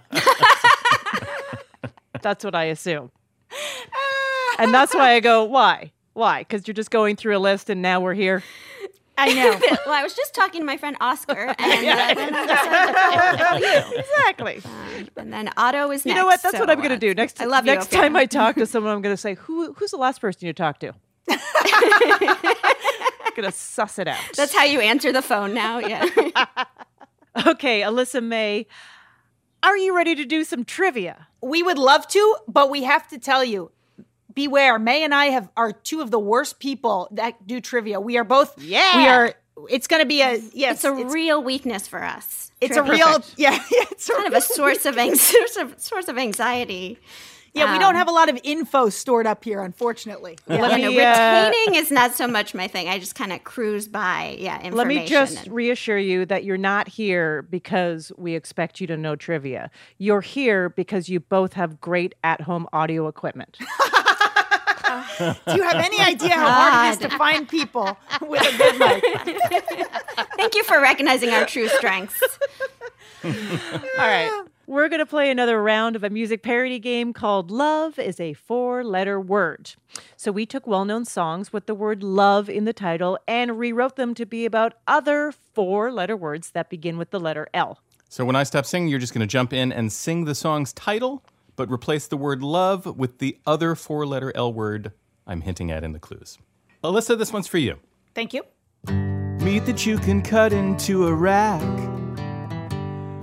[2.22, 3.10] that's what I assume.
[4.58, 5.92] And that's why I go, why?
[6.12, 6.40] Why?
[6.40, 8.42] Because you're just going through a list and now we're here.
[9.18, 9.59] I know.
[9.87, 13.44] well, I was just talking to my friend Oscar, and uh, then I decided to
[13.44, 13.98] call you.
[13.98, 14.62] Exactly.
[15.16, 16.07] And then Otto is next.
[16.07, 16.42] You know what?
[16.42, 17.40] That's so, what I'm going uh, to do next.
[17.40, 18.00] I love you, next Ophira.
[18.00, 19.72] time I talk to someone, I'm going to say, "Who?
[19.74, 20.92] Who's the last person you talked to?"
[23.35, 24.18] going to suss it out.
[24.35, 25.79] That's how you answer the phone now.
[25.79, 26.07] Yeah.
[27.46, 28.66] okay, Alyssa May.
[29.62, 31.26] Are you ready to do some trivia?
[31.46, 33.70] we would love to, but we have to tell you,
[34.37, 34.79] beware.
[34.79, 37.99] May and I have are two of the worst people that do trivia.
[38.01, 38.57] We are both.
[38.62, 38.96] Yeah.
[38.96, 39.35] We are.
[39.68, 40.77] It's going to be a yes.
[40.77, 42.53] it's a real weakness for us.
[42.61, 43.05] It's a Trivia.
[43.07, 43.25] real.
[43.37, 43.59] Yeah.
[43.70, 46.99] It's a kind of a source of, ang- source of source of anxiety.
[47.55, 50.37] Yeah, we Um, don't have a lot of info stored up here, unfortunately.
[50.46, 50.61] Yeah.
[50.61, 52.87] Let you know, me, uh, retaining is not so much my thing.
[52.87, 54.77] I just kind of cruise by, yeah, information.
[54.77, 58.96] Let me just and- reassure you that you're not here because we expect you to
[58.99, 59.70] know trivia.
[59.96, 63.57] You're here because you both have great at home audio equipment.
[65.18, 68.78] Do you have any idea how hard it is to find people with a good
[68.78, 69.04] mic?
[70.37, 72.22] Thank you for recognizing our true strengths.
[73.24, 73.30] All
[73.98, 74.44] right.
[74.68, 78.32] We're going to play another round of a music parody game called Love is a
[78.32, 79.74] Four Letter Word.
[80.16, 83.94] So we took well known songs with the word love in the title and rewrote
[83.94, 87.78] them to be about other four letter words that begin with the letter L.
[88.09, 90.72] So when I stop singing, you're just going to jump in and sing the song's
[90.72, 91.22] title,
[91.56, 94.92] but replace the word love with the other four letter L word
[95.26, 96.38] I'm hinting at in the clues.
[96.84, 97.78] Alyssa, this one's for you.
[98.14, 98.44] Thank you.
[99.42, 101.62] Meat that you can cut into a rack.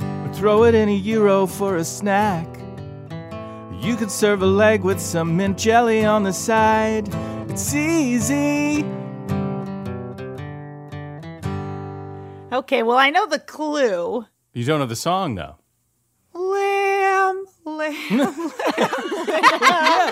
[0.02, 2.48] Or throw it in a gyro for a snack.
[3.82, 7.08] You could serve a leg with some mint jelly on the side.
[7.50, 8.84] It's easy.
[12.52, 14.26] Okay, well, I know the clue.
[14.54, 15.56] You don't know the song, though.
[17.78, 18.34] Lamb, lamb,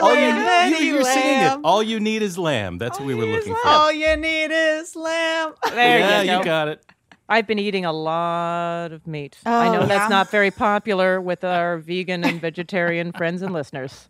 [0.00, 1.60] All you, you, you're singing it.
[1.64, 2.78] All you need is lamb.
[2.78, 3.66] That's what we were looking for.
[3.66, 5.54] All you need is lamb.
[5.70, 6.38] There yeah, you go.
[6.38, 6.84] you got it.
[7.28, 9.36] I've been eating a lot of meat.
[9.44, 13.52] I oh, know Oh, that's not very popular with our vegan and vegetarian friends and
[13.52, 14.08] listeners.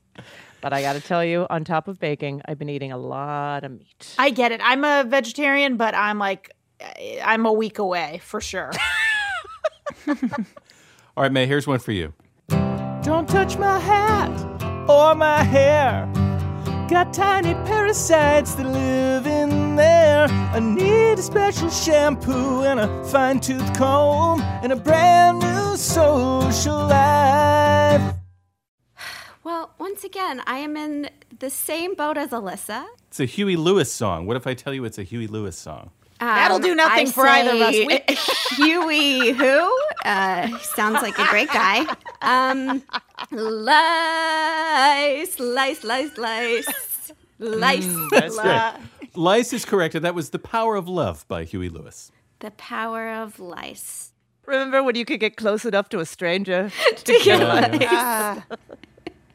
[0.61, 3.65] But I got to tell you, on top of baking, I've been eating a lot
[3.65, 4.15] of meat.
[4.19, 4.61] I get it.
[4.63, 6.53] I'm a vegetarian, but I'm like,
[7.25, 8.73] I'm a week away for sure.
[10.09, 10.17] All
[11.17, 12.13] right, May, here's one for you.
[13.09, 14.31] Don't touch my hat
[14.87, 16.07] or my hair.
[16.91, 20.27] Got tiny parasites that live in there.
[20.29, 26.77] I need a special shampoo and a fine tooth comb and a brand new social
[26.87, 28.15] life.
[29.43, 32.85] Well, once again, I am in the same boat as Alyssa.
[33.07, 34.27] It's a Huey Lewis song.
[34.27, 35.93] What if I tell you it's a Huey Lewis song?
[36.21, 37.75] That'll do nothing Um, I for either of us.
[37.87, 38.17] We-
[38.65, 39.79] Huey, who?
[40.05, 41.87] Uh, sounds like a great guy.
[42.23, 42.83] Um,
[43.31, 47.87] lice, lice, lice, lice, lice.
[47.87, 48.81] Mm, That's right.
[49.15, 50.03] Lice is corrected.
[50.03, 52.11] That was The Power of Love by Huey Lewis.
[52.41, 54.13] The power of lice.
[54.47, 56.71] Remember when you could get close enough to a stranger
[57.05, 57.89] To get Yeah, lice.
[57.91, 58.45] Ah.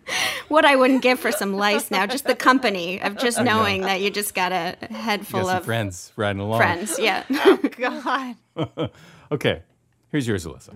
[0.50, 3.58] What I wouldn't give for some lice now, just the company of just I know.
[3.64, 6.60] knowing that you just got a head full of friends riding along.
[6.60, 7.00] friends.
[7.00, 7.24] Yeah.
[7.32, 8.90] Oh, God.
[9.32, 9.64] okay,
[10.12, 10.74] here's yours, Alyssa.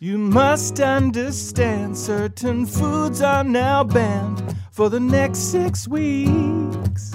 [0.00, 7.14] You must understand certain foods are now banned for the next six weeks.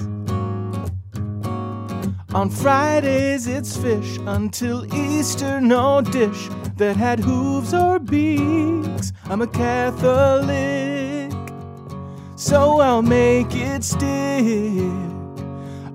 [2.34, 9.12] On Fridays, it's fish until Easter, no dish that had hooves or beaks.
[9.26, 10.48] I'm a Catholic,
[12.42, 14.02] so I'll make it stick.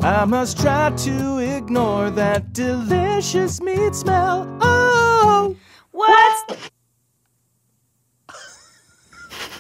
[0.01, 4.47] I must try to ignore that delicious meat smell.
[4.62, 5.55] Oh,
[5.91, 6.69] What's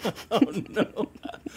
[0.31, 1.09] oh no.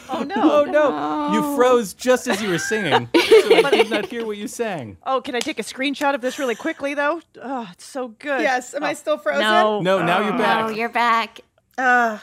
[0.09, 0.35] Oh no.
[0.37, 1.33] Oh no.
[1.33, 3.09] You froze just as you were singing.
[3.41, 4.97] So I did not hear what you sang.
[5.05, 7.21] Oh, can I take a screenshot of this really quickly though?
[7.43, 8.43] Oh, it's so good.
[8.43, 8.75] yes?
[8.75, 9.43] Am I still frozen?
[9.43, 9.81] No.
[9.81, 10.65] No, now you're back.
[10.65, 11.41] Oh, you're back.
[11.77, 12.19] Uh,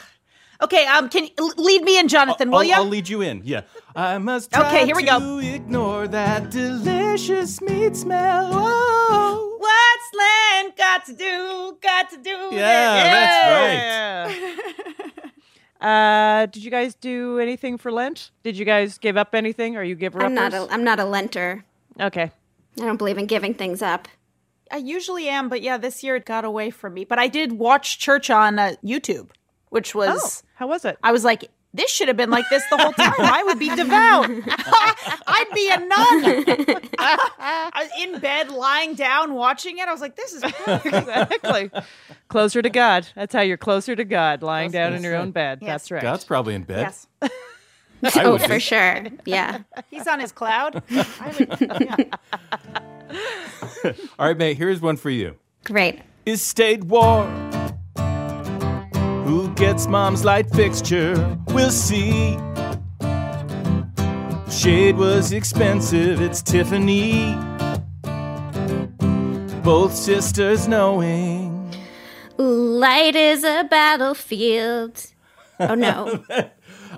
[0.62, 0.86] okay.
[0.86, 2.50] Um, can you lead me in, Jonathan?
[2.50, 2.74] will I'll, you?
[2.74, 3.42] I'll lead you in.
[3.44, 3.62] Yeah.
[3.94, 5.18] I must try Okay, here we go.
[5.18, 8.50] to ignore that delicious meat smell.
[8.52, 9.56] Oh.
[9.58, 11.78] What's Lent got to do?
[11.82, 12.56] Got to do?
[12.56, 13.04] Yeah,
[14.32, 15.14] that's right.
[15.80, 18.32] Uh, did you guys do anything for Lent?
[18.42, 19.76] Did you guys give up anything?
[19.76, 20.52] Are you giver I'm not.
[20.52, 20.68] uppers?
[20.68, 21.62] A, I'm not a lenter.
[22.00, 22.32] Okay.
[22.80, 24.08] I don't believe in giving things up.
[24.72, 27.04] I usually am, but yeah, this year it got away from me.
[27.04, 29.28] But I did watch church on uh, YouTube,
[29.70, 30.98] which oh, was Oh, how was it?
[31.02, 33.12] I was like, this should have been like this the whole time.
[33.18, 34.28] I would be devout.
[35.26, 35.88] I'd be a nun.
[36.98, 39.86] I was in bed, lying down, watching it.
[39.86, 41.70] I was like, this is exactly.
[42.28, 43.06] Closer to God.
[43.14, 45.20] That's how you're closer to God, lying down in your right.
[45.20, 45.58] own bed.
[45.60, 45.68] Yes.
[45.68, 46.02] That's right.
[46.02, 46.80] God's probably in bed.
[46.80, 47.06] yes.
[47.22, 47.28] I
[48.24, 48.60] oh, for be.
[48.60, 49.04] sure.
[49.24, 49.60] Yeah.
[49.90, 50.82] He's on his cloud.
[50.90, 51.96] I would, yeah.
[54.18, 55.36] All right, mate, here's one for you.
[55.64, 56.00] Great.
[56.24, 57.26] Is state war?
[59.58, 61.14] Gets mom's light fixture?
[61.48, 62.36] We'll see.
[64.50, 67.34] Shade was expensive, it's Tiffany.
[69.62, 71.74] Both sisters knowing.
[72.36, 75.04] Light is a battlefield.
[75.60, 76.24] Oh no.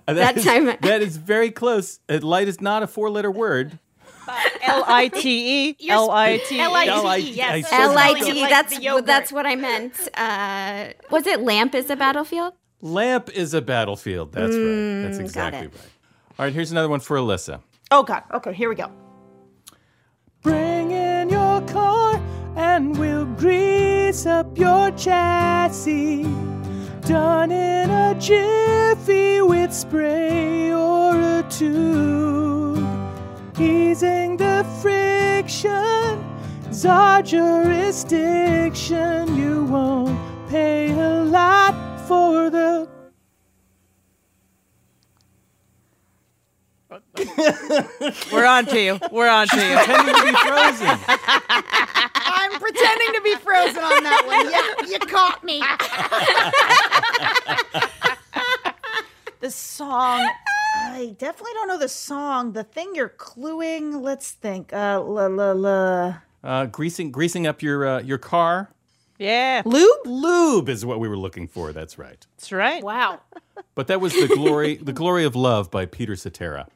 [0.06, 1.98] Uh, That is- time- that is very close.
[2.08, 3.78] Uh, light is not a four letter word.
[4.62, 5.76] L I T E.
[5.78, 6.60] You're L I T E.
[6.60, 7.50] L-I-T-E, yes.
[7.52, 8.40] I so said L I spelling it T.
[8.40, 10.08] like That's that's what I meant.
[10.14, 12.54] Uh, was it lamp is a battlefield?
[12.82, 14.32] Lamp is a battlefield.
[14.32, 15.02] That's right.
[15.02, 15.76] That's Mm, exactly right.
[16.38, 17.60] All right, here's another one for Alyssa.
[17.90, 18.22] Oh God.
[18.32, 18.90] Okay, here we go.
[20.42, 22.18] Bring in your car
[22.56, 26.22] and we'll grease up your chassis.
[27.02, 32.79] Done in a jiffy with spray or a tube.
[33.60, 36.24] Easing the friction
[36.70, 39.36] is our jurisdiction.
[39.36, 40.18] You won't
[40.48, 41.74] pay a lot
[42.08, 42.88] for the.
[48.32, 48.98] We're on to you.
[49.12, 49.76] We're on to you.
[49.76, 50.88] Pretending to be frozen.
[52.32, 54.50] I'm pretending to be frozen on that one.
[54.50, 55.62] Yeah, you caught me.
[59.40, 60.26] the song.
[60.82, 62.52] I definitely don't know the song.
[62.52, 64.00] The thing you're cluing.
[64.02, 64.72] Let's think.
[64.72, 66.14] Uh, la la la.
[66.42, 68.70] Uh, greasing, greasing up your uh, your car.
[69.18, 69.62] Yeah.
[69.66, 70.06] Lube?
[70.06, 71.72] Lube is what we were looking for.
[71.72, 72.26] That's right.
[72.36, 72.82] That's right.
[72.82, 73.20] Wow.
[73.74, 76.66] But that was the glory, the glory of love by Peter Cetera.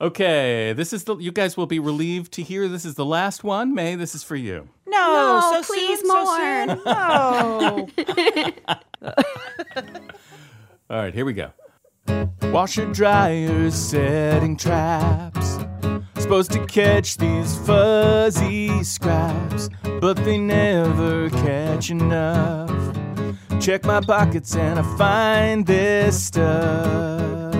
[0.00, 1.16] Okay, this is the.
[1.16, 3.74] You guys will be relieved to hear this is the last one.
[3.74, 4.68] May, this is for you.
[4.86, 6.26] No, No, so please soon, more.
[6.26, 8.54] So soon.
[9.02, 9.12] No.
[10.90, 11.50] All right, here we go.
[12.52, 15.58] Washer dryers setting traps.
[16.16, 19.68] Supposed to catch these fuzzy scraps,
[20.00, 22.70] but they never catch enough.
[23.60, 27.54] Check my pockets and I find this stuff.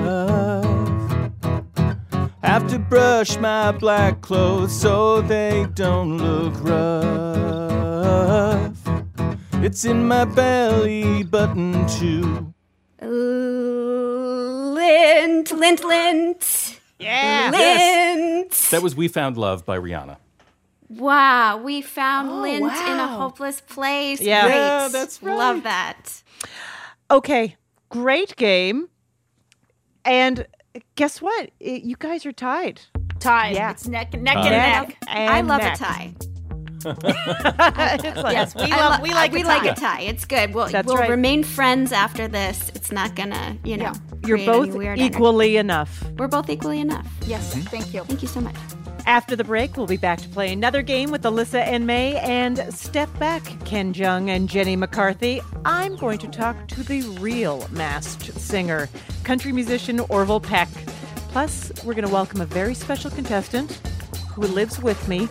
[2.43, 7.71] Have to brush my black clothes so they don't look rough.
[9.63, 12.55] It's in my belly button too.
[14.95, 16.81] Lint, lint, lint.
[16.99, 17.51] Yeah.
[17.53, 18.51] Lint.
[18.71, 20.17] That was "We Found Love" by Rihanna.
[20.89, 24.21] Wow, we found Oh, lint in a hopeless place.
[24.21, 24.43] Yeah.
[24.43, 24.55] Great.
[24.57, 26.23] Yeah, that's Love that.
[27.11, 27.57] Okay,
[27.91, 28.89] great game.
[30.05, 30.47] And
[30.97, 31.51] guess what?
[31.65, 32.81] I- You guys are tied.
[33.21, 33.55] Tied.
[33.55, 33.71] Yeah.
[33.71, 34.97] It's neck neck Uh, and Neck neck.
[35.07, 35.75] and I love neck.
[35.77, 36.15] a tie.
[36.85, 39.69] It's like- Yes, we I love lo- we like we a like tie.
[39.71, 40.01] a tie.
[40.03, 40.55] It's good.
[40.55, 41.11] We'll, That's we'll right.
[41.11, 42.71] remain friends after this.
[42.75, 43.93] It's not gonna, you know,
[44.27, 45.15] You're create any both weird energy.
[45.15, 46.03] equally enough.
[46.19, 47.07] We're both equally enough.
[47.27, 47.63] Yes, mm-hmm.
[47.67, 48.05] thank you.
[48.05, 48.55] Thank you so much.
[49.07, 52.59] After the break, we'll be back to play another game with Alyssa and May and
[52.73, 55.41] Step Back, Ken Jeong and Jenny McCarthy.
[55.65, 58.89] I'm going to talk to the real masked singer,
[59.25, 60.69] country musician Orville Peck.
[61.31, 63.81] Plus, we're going to welcome a very special contestant
[64.35, 65.29] who lives with me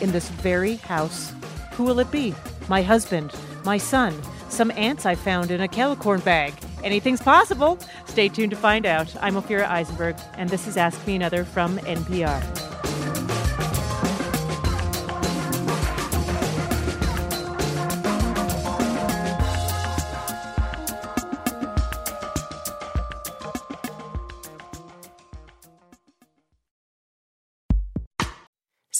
[0.00, 1.32] in this very house.
[1.72, 2.34] Who will it be?
[2.68, 3.32] My husband,
[3.64, 4.14] my son,
[4.48, 6.54] some ants I found in a Calicorn bag.
[6.82, 7.78] Anything's possible.
[8.06, 9.14] Stay tuned to find out.
[9.20, 12.95] I'm Ophira Eisenberg, and this is Ask Me Another from NPR.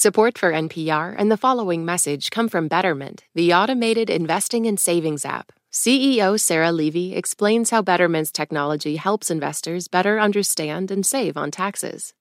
[0.06, 5.24] Support for NPR and the following message come from Betterment, the automated investing and savings
[5.24, 5.50] app.
[5.72, 12.14] CEO Sarah Levy explains how Betterment's technology helps investors better understand and save on taxes.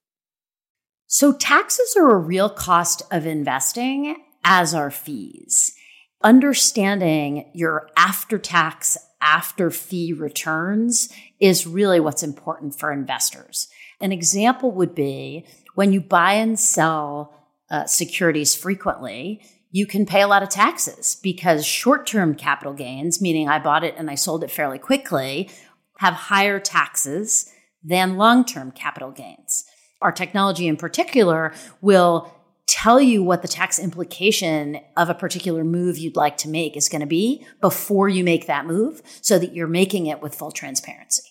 [1.06, 5.76] So, taxes are a real cost of investing, as are fees.
[6.24, 13.68] Understanding your after tax, after fee returns is really what's important for investors.
[14.02, 15.46] An example would be
[15.76, 21.18] when you buy and sell uh, securities frequently, you can pay a lot of taxes
[21.22, 25.50] because short term capital gains, meaning I bought it and I sold it fairly quickly,
[25.98, 27.52] have higher taxes
[27.84, 29.66] than long term capital gains.
[30.02, 32.34] Our technology in particular will
[32.68, 36.90] tell you what the tax implication of a particular move you'd like to make is
[36.90, 40.52] going to be before you make that move so that you're making it with full
[40.52, 41.24] transparency.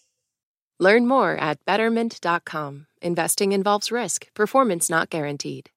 [0.78, 2.86] Learn more at betterment.com.
[3.00, 5.70] Investing involves risk, performance not guaranteed.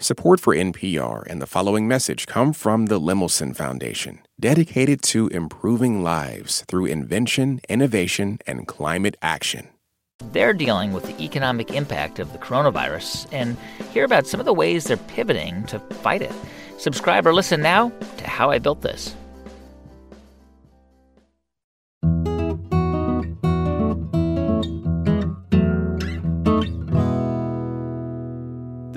[0.00, 6.04] Support for NPR and the following message come from the Lemelson Foundation, dedicated to improving
[6.04, 9.70] lives through invention, innovation, and climate action.
[10.30, 13.56] They're dealing with the economic impact of the coronavirus and
[13.92, 16.32] hear about some of the ways they're pivoting to fight it.
[16.78, 19.16] Subscribe or listen now to How I Built This.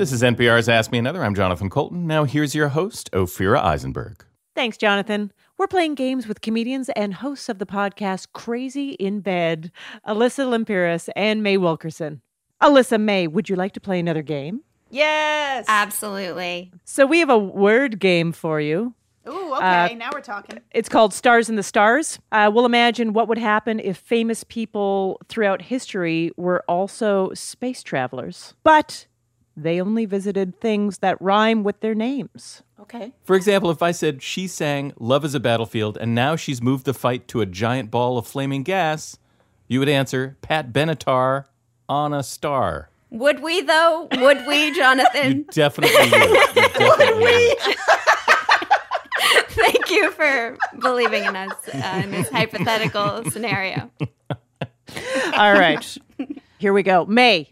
[0.02, 1.24] This is NPR's Ask Me Another.
[1.24, 2.08] I'm Jonathan Coulton.
[2.08, 4.26] Now here's your host, Ophira Eisenberg.
[4.56, 5.32] Thanks, Jonathan.
[5.60, 9.72] We're playing games with comedians and hosts of the podcast Crazy in Bed,
[10.08, 12.24] Alyssa Limperis and May Wilkerson.
[12.64, 14.62] Alyssa, May, would you like to play another game?
[14.90, 15.66] Yes.
[15.68, 16.72] Absolutely.
[16.84, 18.96] So we have a word game for you.
[19.30, 19.52] Ooh.
[19.52, 19.94] Ooh, okay.
[19.94, 20.60] now we're talking.
[20.72, 22.18] It's called Stars in the Stars.
[22.32, 28.56] Uh, we'll imagine what would happen if famous people throughout history were also space travelers,
[28.64, 29.06] but
[29.64, 32.64] they only visited things that rhyme with their names.
[32.80, 33.14] Okay.
[33.24, 36.86] For example, if I said she sang Love is a Battlefield and now she's moved
[36.86, 39.18] the fight to a giant ball of flaming gas,
[39.68, 41.46] you would answer Pat Benatar
[41.88, 42.90] on a star.
[43.12, 44.08] Would we though?
[44.12, 45.38] Would we, Jonathan?
[45.38, 46.30] You definitely would.
[46.30, 47.58] You definitely would.
[49.50, 53.92] Thank you for believing in us uh, in this hypothetical scenario.
[55.38, 55.98] All right.
[56.58, 57.06] Here we go.
[57.06, 57.50] May,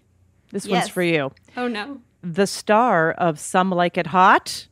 [0.52, 0.84] this Yes.
[0.84, 1.32] one's for you.
[1.58, 2.00] Oh no.
[2.22, 4.68] The star of Some Like It Hot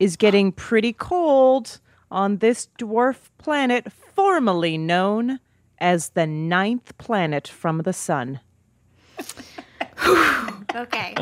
[0.00, 5.38] is getting pretty cold on this dwarf planet formerly known
[5.78, 8.40] as the ninth planet from the sun.
[10.74, 11.14] Okay.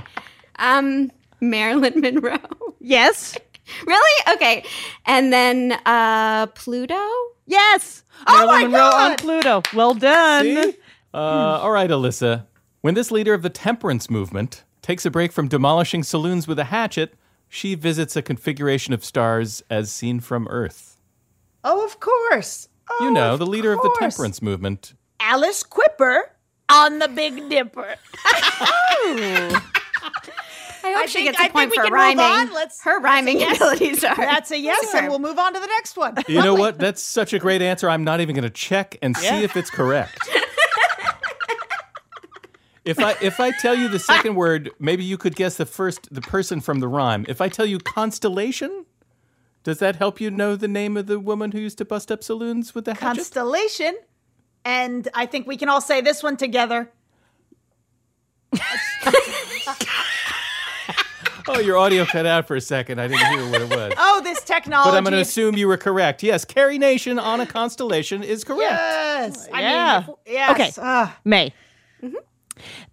[0.59, 2.38] Um, Marilyn Monroe.
[2.80, 3.36] Yes.
[3.86, 4.34] Really?
[4.34, 4.64] Okay.
[5.07, 6.99] And then uh, Pluto.
[7.47, 8.03] Yes.
[8.26, 9.11] Oh Marilyn my Monroe God!
[9.12, 9.62] on Pluto.
[9.74, 10.45] Well done.
[10.45, 10.76] See?
[11.14, 12.45] Uh, all right, Alyssa.
[12.82, 16.64] When this leader of the temperance movement takes a break from demolishing saloons with a
[16.64, 17.14] hatchet,
[17.48, 21.00] she visits a configuration of stars as seen from Earth.
[21.62, 22.68] Oh, of course.
[22.98, 24.94] you oh, know, the leader of the temperance movement.
[25.20, 26.32] Alice Quipper
[26.68, 27.94] on the Big Dipper.
[28.24, 29.62] Oh.
[30.84, 32.16] I hope I she think- gets a I point think we for can rhyming.
[32.16, 32.52] Move on.
[32.52, 33.56] Let's, Her rhyming yes.
[33.58, 34.16] abilities are.
[34.16, 36.16] That's a yes, and we'll move on to the next one.
[36.26, 36.80] You know what?
[36.80, 37.88] That's such a great answer.
[37.88, 40.18] I'm not even going to check and see if it's correct.
[42.84, 46.12] If I if I tell you the second word, maybe you could guess the first
[46.12, 47.24] the person from the rhyme.
[47.28, 48.86] If I tell you constellation,
[49.62, 52.24] does that help you know the name of the woman who used to bust up
[52.24, 53.18] saloons with the hatchet?
[53.18, 53.96] Constellation.
[54.64, 56.90] And I think we can all say this one together.
[61.48, 63.00] oh, your audio cut out for a second.
[63.00, 63.92] I didn't hear what it was.
[63.96, 64.90] Oh, this technology.
[64.90, 66.22] But I'm going to assume you were correct.
[66.22, 68.60] Yes, Carrie Nation on a constellation is correct.
[68.70, 69.48] Yes.
[69.52, 70.04] I Yeah.
[70.06, 70.50] mean, if, yes.
[70.52, 70.70] Okay.
[70.78, 71.18] Ah.
[71.24, 71.52] May.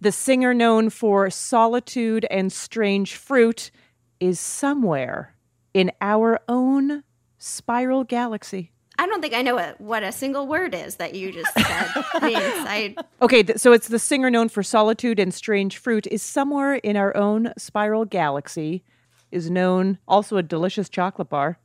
[0.00, 3.70] The singer known for Solitude and Strange Fruit
[4.18, 5.34] is somewhere
[5.74, 7.04] in our own
[7.38, 8.72] spiral galaxy.
[8.98, 11.64] I don't think I know what, what a single word is that you just said.
[11.96, 16.74] I Okay, th- so it's the singer known for Solitude and Strange Fruit is somewhere
[16.74, 18.84] in our own spiral galaxy,
[19.30, 21.58] is known also a delicious chocolate bar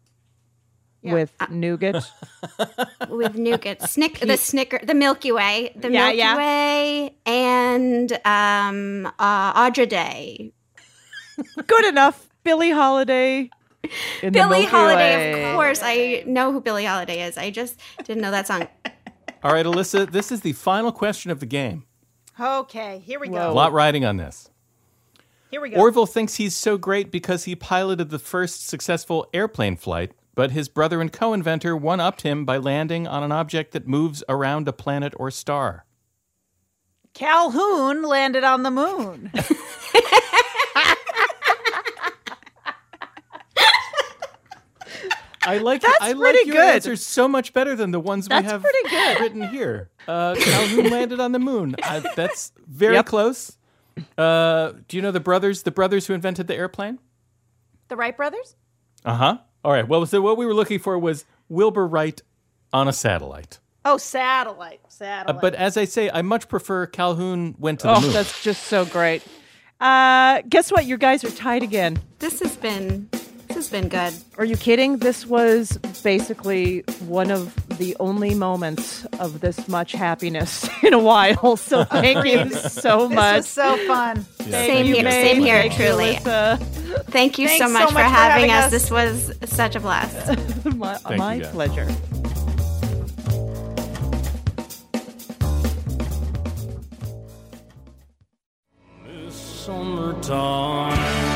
[1.14, 2.04] with nougat.
[3.10, 6.38] with nougat, snick the snicker, the Milky Way, the Yeah, Milky yeah.
[6.38, 10.52] Way, and um, uh, Andra Day.
[11.68, 12.28] Good enough.
[12.44, 13.50] Billie Holiday.
[13.84, 13.90] in
[14.22, 15.50] the Billie Milky Holiday, Way.
[15.50, 15.80] of course.
[15.84, 17.38] I know who Billie Holiday is.
[17.38, 18.68] I just didn't know that song.
[19.44, 21.86] All right, Alyssa, this is the final question of the game.
[22.40, 23.50] Okay, here we go.
[23.50, 24.50] A lot riding on this.
[25.52, 25.78] Here we go.
[25.80, 30.70] Orville thinks he's so great because he piloted the first successful airplane flight, but his
[30.70, 34.68] brother and co inventor one upped him by landing on an object that moves around
[34.68, 35.86] a planet or star.
[37.14, 39.32] Calhoun landed on the moon.
[45.48, 46.74] I like That's I pretty like your good.
[46.76, 49.20] answers so much better than the ones That's we have pretty good.
[49.20, 49.90] written here.
[50.08, 51.76] Uh, Calhoun landed on the moon.
[51.84, 53.06] Uh, that's very Yep.
[53.06, 53.58] close.
[54.18, 55.62] Uh, do you know the brothers?
[55.64, 57.00] The brothers who invented the airplane?
[57.88, 58.56] the Wright brothers?
[59.06, 59.38] Uh huh.
[59.66, 59.88] All right.
[59.88, 62.22] Well, so what we were looking for was Wilbur Wright
[62.72, 63.58] on a satellite.
[63.84, 64.80] Oh, satellite.
[64.86, 65.42] Uh, Satellite.
[65.42, 68.14] but as I say, I much prefer Calhoun went to the Oh, moon.
[68.14, 69.24] that's just so great.
[69.82, 70.86] Uh, guess what?
[70.86, 71.98] You guys are tied again.
[72.20, 73.10] This has been
[73.56, 74.14] this has been good.
[74.38, 74.98] Are you kidding?
[74.98, 81.56] This was basically one of the only moments of this much happiness in a while.
[81.66, 83.36] So thank you so this much.
[83.38, 84.26] was so fun.
[84.42, 85.24] Same here, May.
[85.24, 86.16] same here, Thank truly.
[86.16, 86.60] Alyssa.
[87.06, 88.66] Thank you so much, so for, much for having having us.
[88.66, 88.72] us.
[88.72, 90.28] This was such a blast.
[90.76, 91.88] my Thank my you, pleasure.
[99.66, 101.35] Summertime,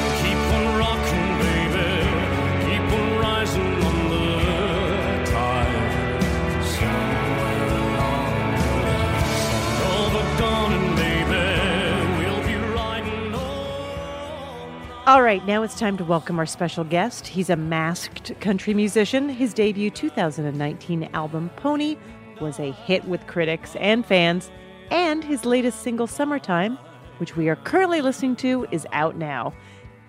[15.10, 17.26] All right, now it's time to welcome our special guest.
[17.26, 19.28] He's a masked country musician.
[19.28, 21.97] His debut 2019 album, Pony,
[22.39, 24.51] was a hit with critics and fans,
[24.91, 26.78] and his latest single, Summertime,
[27.18, 29.51] which we are currently listening to, is out now.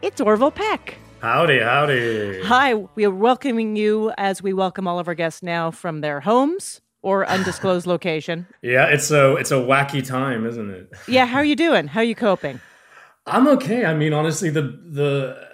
[0.03, 0.99] It's Orville Peck.
[1.23, 2.43] Howdy, howdy.
[2.43, 6.21] Hi, we are welcoming you as we welcome all of our guests now from their
[6.21, 8.47] homes or undisclosed location.
[8.63, 10.93] Yeah, it's a it's a wacky time, isn't it?
[11.09, 11.87] Yeah, how are you doing?
[11.87, 12.61] How are you coping?
[13.27, 13.85] I'm okay.
[13.85, 15.49] I mean, honestly, the the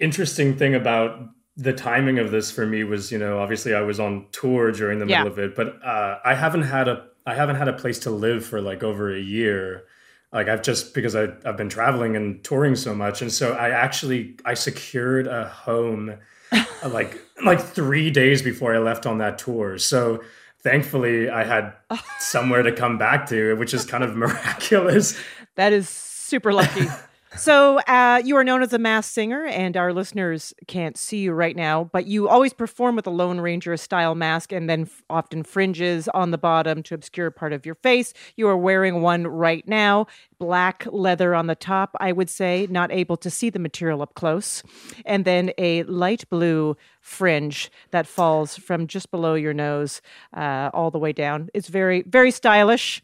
[0.00, 1.18] interesting thing about
[1.56, 4.98] the timing of this for me was, you know, obviously I was on tour during
[4.98, 5.22] the Yeah.
[5.24, 8.10] middle of it, but uh, I haven't had a I haven't had a place to
[8.10, 9.84] live for like over a year.
[10.32, 13.70] Like I've just because I I've been traveling and touring so much, and so I
[13.70, 16.14] actually I secured a home
[16.52, 19.78] uh, like like three days before I left on that tour.
[19.78, 20.22] So
[20.60, 21.72] thankfully I had
[22.18, 25.18] somewhere to come back to, which is kind of miraculous.
[25.54, 25.88] That is
[26.26, 26.86] super lucky.
[27.36, 31.32] so, uh, you are known as a mass singer, and our listeners can't see you
[31.32, 35.02] right now, but you always perform with a Lone Ranger style mask and then f-
[35.08, 38.12] often fringes on the bottom to obscure part of your face.
[38.36, 40.06] You are wearing one right now,
[40.38, 44.14] black leather on the top, I would say, not able to see the material up
[44.14, 44.62] close,
[45.04, 50.02] and then a light blue fringe that falls from just below your nose
[50.36, 51.48] uh, all the way down.
[51.54, 53.02] It's very, very stylish.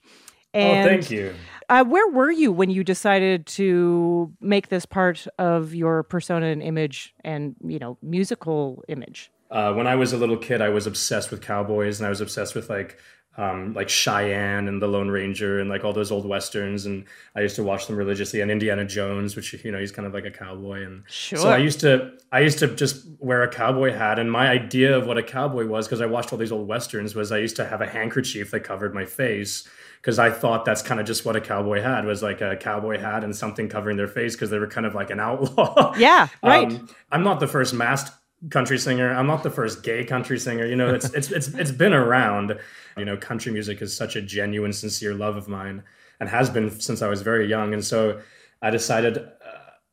[0.54, 1.34] And oh, thank you.
[1.68, 6.62] uh, where were you when you decided to make this part of your persona and
[6.62, 9.30] image and, you know, musical image?
[9.50, 12.20] Uh, when I was a little kid, I was obsessed with cowboys, and I was
[12.20, 12.98] obsessed with like
[13.38, 17.40] um, like Cheyenne and the Lone Ranger and like all those old westerns, and I
[17.40, 18.40] used to watch them religiously.
[18.40, 21.58] And Indiana Jones, which you know he's kind of like a cowboy, and so I
[21.58, 24.18] used to I used to just wear a cowboy hat.
[24.18, 27.14] And my idea of what a cowboy was, because I watched all these old westerns,
[27.14, 29.68] was I used to have a handkerchief that covered my face.
[30.02, 32.98] Because I thought that's kind of just what a cowboy had was like a cowboy
[32.98, 35.94] hat and something covering their face because they were kind of like an outlaw.
[35.96, 36.66] Yeah, right.
[36.66, 38.12] Um, I'm not the first masked
[38.50, 39.12] country singer.
[39.14, 40.66] I'm not the first gay country singer.
[40.66, 42.58] You know, it's it's it's it's been around.
[42.96, 45.84] You know, country music is such a genuine, sincere love of mine,
[46.20, 47.72] and has been since I was very young.
[47.72, 48.20] And so,
[48.60, 49.30] I decided uh,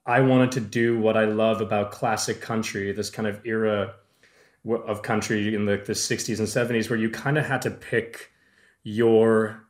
[0.05, 3.93] I wanted to do what I love about classic country, this kind of era
[4.65, 8.31] of country in the, the 60s and 70s, where you kind of had to pick
[8.83, 9.63] your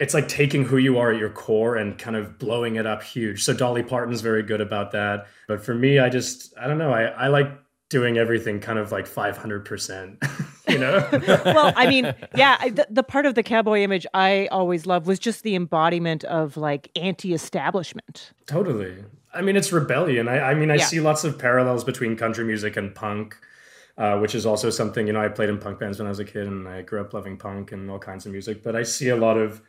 [0.00, 3.02] it's like taking who you are at your core and kind of blowing it up
[3.02, 3.42] huge.
[3.44, 5.26] So Dolly Parton's very good about that.
[5.48, 6.92] But for me, I just I don't know.
[6.92, 7.50] I, I like
[7.90, 10.22] doing everything kind of like 500%,
[10.68, 11.08] you know?
[11.46, 15.06] well, I mean, yeah, I- the, the part of the cowboy image I always loved
[15.06, 18.32] was just the embodiment of like anti establishment.
[18.46, 18.94] Totally.
[19.34, 20.28] I mean, it's rebellion.
[20.28, 20.84] I, I mean, I Yeah.
[20.84, 23.36] see lots of parallels between country music and punk,
[23.96, 26.18] uh, which is also something, you know, I played in punk bands when I was
[26.18, 28.62] a kid and I grew up loving punk and all kinds of music.
[28.62, 29.60] But I see a lot of,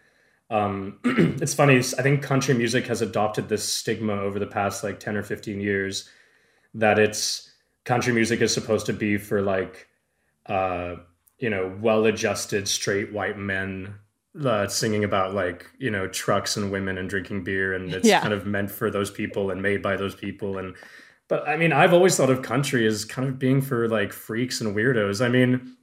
[0.49, 4.99] um, it's funny, I think country music has adopted this stigma over the past like
[4.99, 6.09] 10 or 15 years
[6.73, 7.51] that it's
[7.85, 9.87] country music is supposed to be for like,
[10.47, 10.95] uh,
[11.37, 13.95] you know, well adjusted straight white men
[14.45, 18.21] uh, singing about like you know trucks and women and drinking beer and it's Yeah.
[18.21, 20.75] kind of meant for those people and made by those people and
[21.27, 24.61] but i mean i've always thought of country as kind of being for like freaks
[24.61, 25.75] and weirdos i mean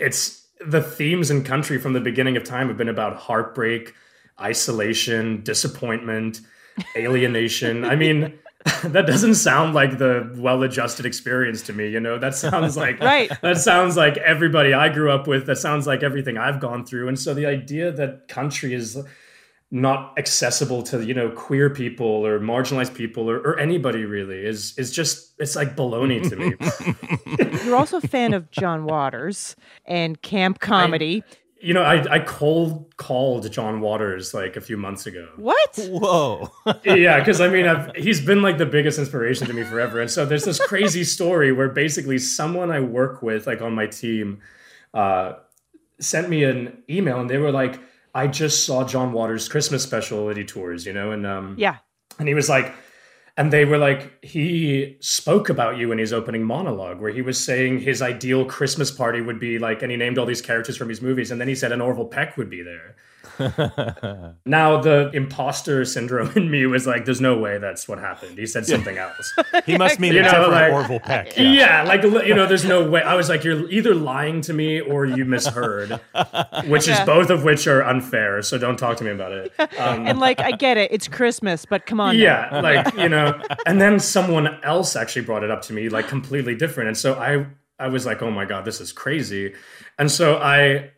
[0.00, 3.94] it's the themes in country from the beginning of time have been about heartbreak
[4.40, 6.40] isolation disappointment
[6.96, 7.84] alienation.
[7.84, 8.38] I mean
[8.84, 12.18] that doesn't sound like the well-adjusted experience to me you know?
[12.18, 13.30] That sounds like Right.
[13.42, 17.08] that sounds like everybody i grew up with that sounds like everything i've gone through.
[17.08, 18.98] And so the idea that country is
[19.72, 24.78] not accessible to you know queer people or marginalized people or, or anybody really is
[24.78, 29.56] is just it's like baloney to me You're also a fan of John Waters
[29.86, 31.24] and camp comedy.
[31.58, 35.78] you know i i cold called john waters like a few months ago what?
[35.90, 36.50] Whoa.
[36.84, 40.00] yeah, because I mean, I've, he's been like the biggest inspiration to me forever.
[40.00, 43.86] And so there's this crazy story where basically someone I work with, like on my
[43.86, 44.40] team,
[44.92, 45.34] uh,
[46.00, 47.80] sent me an email and they were like,
[48.14, 51.12] I just saw John Waters' Christmas special that he tours, you know?
[51.12, 51.76] And um, Yeah.
[52.18, 52.72] and he was like,
[53.36, 57.42] and they were like, he spoke about you in his opening monologue, where he was
[57.42, 60.90] saying his ideal Christmas party would be like, and he named all these characters from
[60.90, 62.96] his movies, and then he said an Orville Peck would be there.
[64.46, 68.46] Now the imposter syndrome in me was like, "There's no way that's what happened." He
[68.46, 69.32] said something else.
[69.66, 71.36] He must mean You a know, different like- Orville Peck.
[71.36, 71.82] Yeah.
[71.84, 73.02] like you know, there's no way.
[73.02, 76.00] I was like, "You're either lying to me or you misheard,"
[76.66, 78.42] which is both of which are unfair.
[78.42, 79.52] So don't talk to me about it.
[79.78, 80.92] Um, and like, I get it.
[80.92, 82.16] It's Christmas, but come on.
[82.16, 82.22] now.
[82.22, 83.40] yeah, like you know.
[83.66, 86.88] And then someone else actually brought it up to me, like completely different.
[86.88, 87.46] And so I,
[87.78, 89.54] I was like, "Oh my god, this is crazy."
[89.98, 90.90] And so I.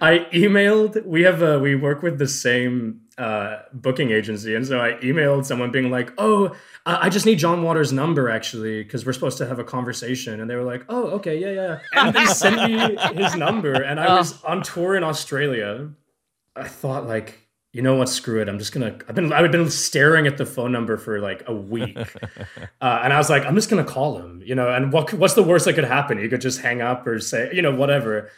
[0.00, 1.04] I emailed.
[1.04, 5.44] We have a we work with the same uh, booking agency, and so I emailed
[5.44, 6.54] someone being like, "Oh,
[6.84, 10.40] I I just need John Waters' number actually because we're supposed to have a conversation."
[10.40, 13.98] And they were like, "Oh, okay, yeah, yeah." And they sent me his number, and
[13.98, 15.90] I was on tour in Australia.
[16.56, 18.08] I thought like, you know what?
[18.08, 18.48] Screw it.
[18.48, 18.96] I'm just gonna.
[19.08, 21.98] I've been I've been staring at the phone number for like a week,
[22.80, 24.42] uh, and I was like, I'm just gonna call him.
[24.44, 26.18] You know, and what what's the worst that could happen?
[26.18, 28.30] He could just hang up or say, you know, whatever.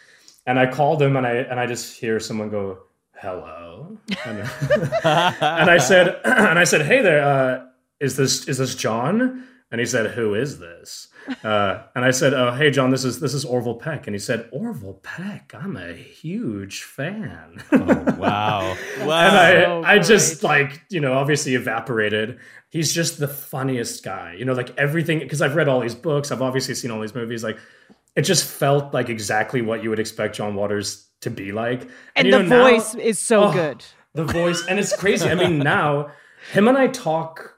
[0.47, 2.79] And I called him, and I and I just hear someone go,
[3.15, 4.39] "Hello," and,
[5.05, 7.67] and I said, and I said, "Hey there, uh,
[8.01, 11.09] is this is this John?" And he said, "Who is this?"
[11.43, 14.21] Uh, and I said, "Oh, hey, John, this is this is Orville Peck." And he
[14.21, 18.77] said, "Orville Peck, I'm a huge fan." Oh, wow.
[19.01, 22.39] and I, Oh, I just like you know obviously evaporated.
[22.71, 24.37] He's just the funniest guy.
[24.39, 26.31] You know, like everything because I've read all these books.
[26.31, 27.43] I've obviously seen all these movies.
[27.43, 27.59] Like
[28.17, 31.89] it just felt like exactly what you would expect John Waters to be like.
[32.17, 33.85] And you the know, now- voice is so Oh, good.
[34.15, 35.29] The voice, and it's crazy.
[35.29, 36.11] I mean, now
[36.53, 37.55] him and I talk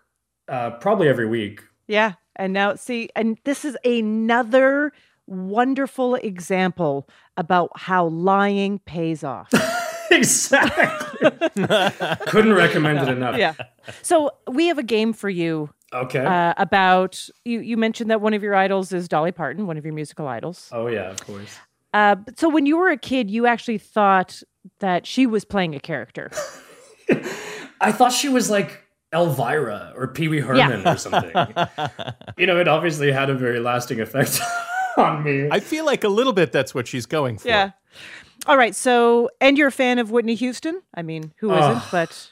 [0.49, 1.63] uh, probably every week.
[1.87, 2.15] Yeah.
[2.37, 4.93] And now, see, and this is another
[5.27, 9.51] wonderful example about how lying pays off.
[10.11, 11.31] exactly.
[12.27, 13.37] Couldn't recommend it enough.
[13.37, 13.55] yeah.
[14.03, 15.71] So we have a game for you.
[15.95, 16.25] Okay.
[16.25, 17.61] Uh, about you.
[17.61, 20.69] You mentioned that one of your idols is Dolly Parton, one of your musical idols.
[20.73, 21.57] Oh yeah, of course.
[21.95, 24.43] Uh, but so when you were a kid, you actually thought
[24.81, 26.31] that she was playing a character.
[27.81, 28.83] I thought she was like
[29.15, 30.93] Elvira or Pee Wee Herman Yeah.
[30.93, 31.33] or something.
[32.37, 34.41] you know, it obviously had a very lasting effect
[34.99, 35.49] on me.
[35.51, 37.49] I feel like a little bit that's what she's going for.
[37.49, 37.71] Yeah.
[38.47, 38.75] All right.
[38.75, 40.83] So, and you're a fan of Whitney Houston?
[40.95, 41.63] I mean, who isn't?
[41.65, 41.89] Oh.
[41.91, 42.31] But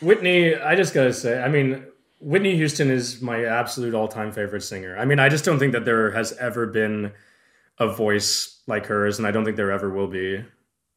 [0.00, 1.84] Whitney, I just gotta say, I mean,
[2.20, 4.96] Whitney Houston is my absolute all-time favorite singer.
[4.98, 7.12] I mean, I just don't think that there has ever been
[7.78, 10.44] a voice like hers, and I don't think there ever will be.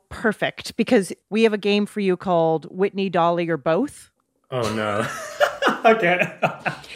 [0.10, 4.12] perfect because we have a game for you called Whitney, Dolly, or both.
[4.52, 5.08] Oh no.
[5.86, 6.38] okay.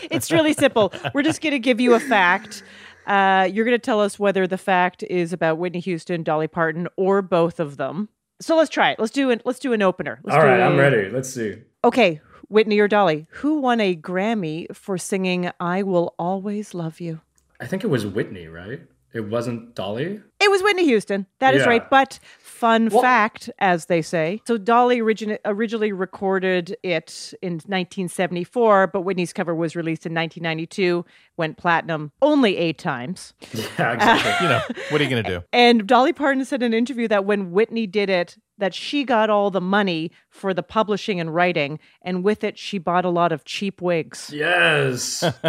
[0.10, 0.94] It's really simple.
[1.14, 2.64] We're just going to give you a fact.
[3.08, 6.88] Uh, you're going to tell us whether the fact is about Whitney Houston, Dolly Parton,
[6.96, 8.08] or both of them.
[8.40, 9.00] So let's try it.
[9.00, 9.42] Let's do it.
[9.44, 10.22] Let's do an opener.
[10.24, 11.10] Let's All right, I'm ready.
[11.10, 11.58] Let's see.
[11.84, 17.20] Okay, Whitney or Dolly, who won a Grammy for singing "I Will Always Love You"?
[17.60, 18.80] I think it was Whitney, right?
[19.14, 20.22] It wasn't Dolly.
[20.40, 21.26] It was Whitney Houston.
[21.40, 21.70] That is Yeah.
[21.70, 21.90] right.
[21.90, 24.42] But fun fact, as they say.
[24.48, 31.06] So Dolly origin- originally recorded it in 1974, but Whitney's cover was released in 1992,
[31.38, 33.34] went platinum only eight times.
[33.78, 34.48] Yeah, exactly.
[34.48, 35.44] you know, what are you going to do?
[35.54, 39.30] And Dolly Parton said in an interview that when Whitney did it, that she got
[39.30, 43.32] all the money for the publishing and writing, and with it, she bought a lot
[43.32, 44.32] of cheap wigs.
[44.34, 45.22] Yes.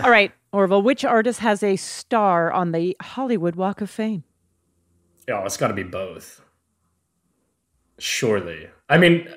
[0.00, 4.24] All right, Orville, which artist has a star on the Hollywood Walk of Fame?
[5.28, 6.42] Oh, it's got to be both.
[7.98, 8.68] Surely.
[8.88, 9.28] I mean,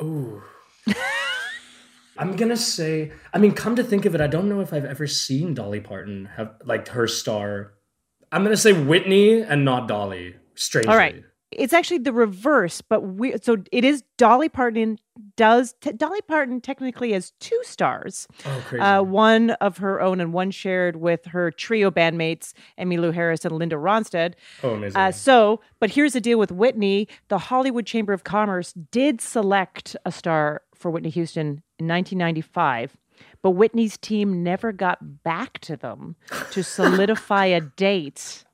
[0.00, 0.42] ooh.
[2.18, 3.12] I'm gonna say.
[3.32, 5.80] I mean, come to think of it, I don't know if I've ever seen Dolly
[5.80, 7.72] Parton have like her star.
[8.30, 10.36] I'm gonna say Whitney and not Dolly.
[10.54, 10.90] Strangely.
[10.90, 11.22] All right.
[11.50, 14.98] It's actually the reverse, but we so it is Dolly Parton
[15.36, 18.28] does t- Dolly Parton technically has two stars.
[18.44, 18.82] Oh, crazy.
[18.82, 23.56] Uh, one of her own and one shared with her trio bandmates Emmylou Harris and
[23.56, 24.34] Linda Ronstadt.
[24.62, 25.00] Oh, amazing.
[25.00, 29.96] Uh, so, but here's the deal with Whitney: the Hollywood Chamber of Commerce did select
[30.04, 32.96] a star for Whitney Houston in 1995.
[33.42, 36.16] But Whitney's team never got back to them
[36.52, 38.44] to solidify a date.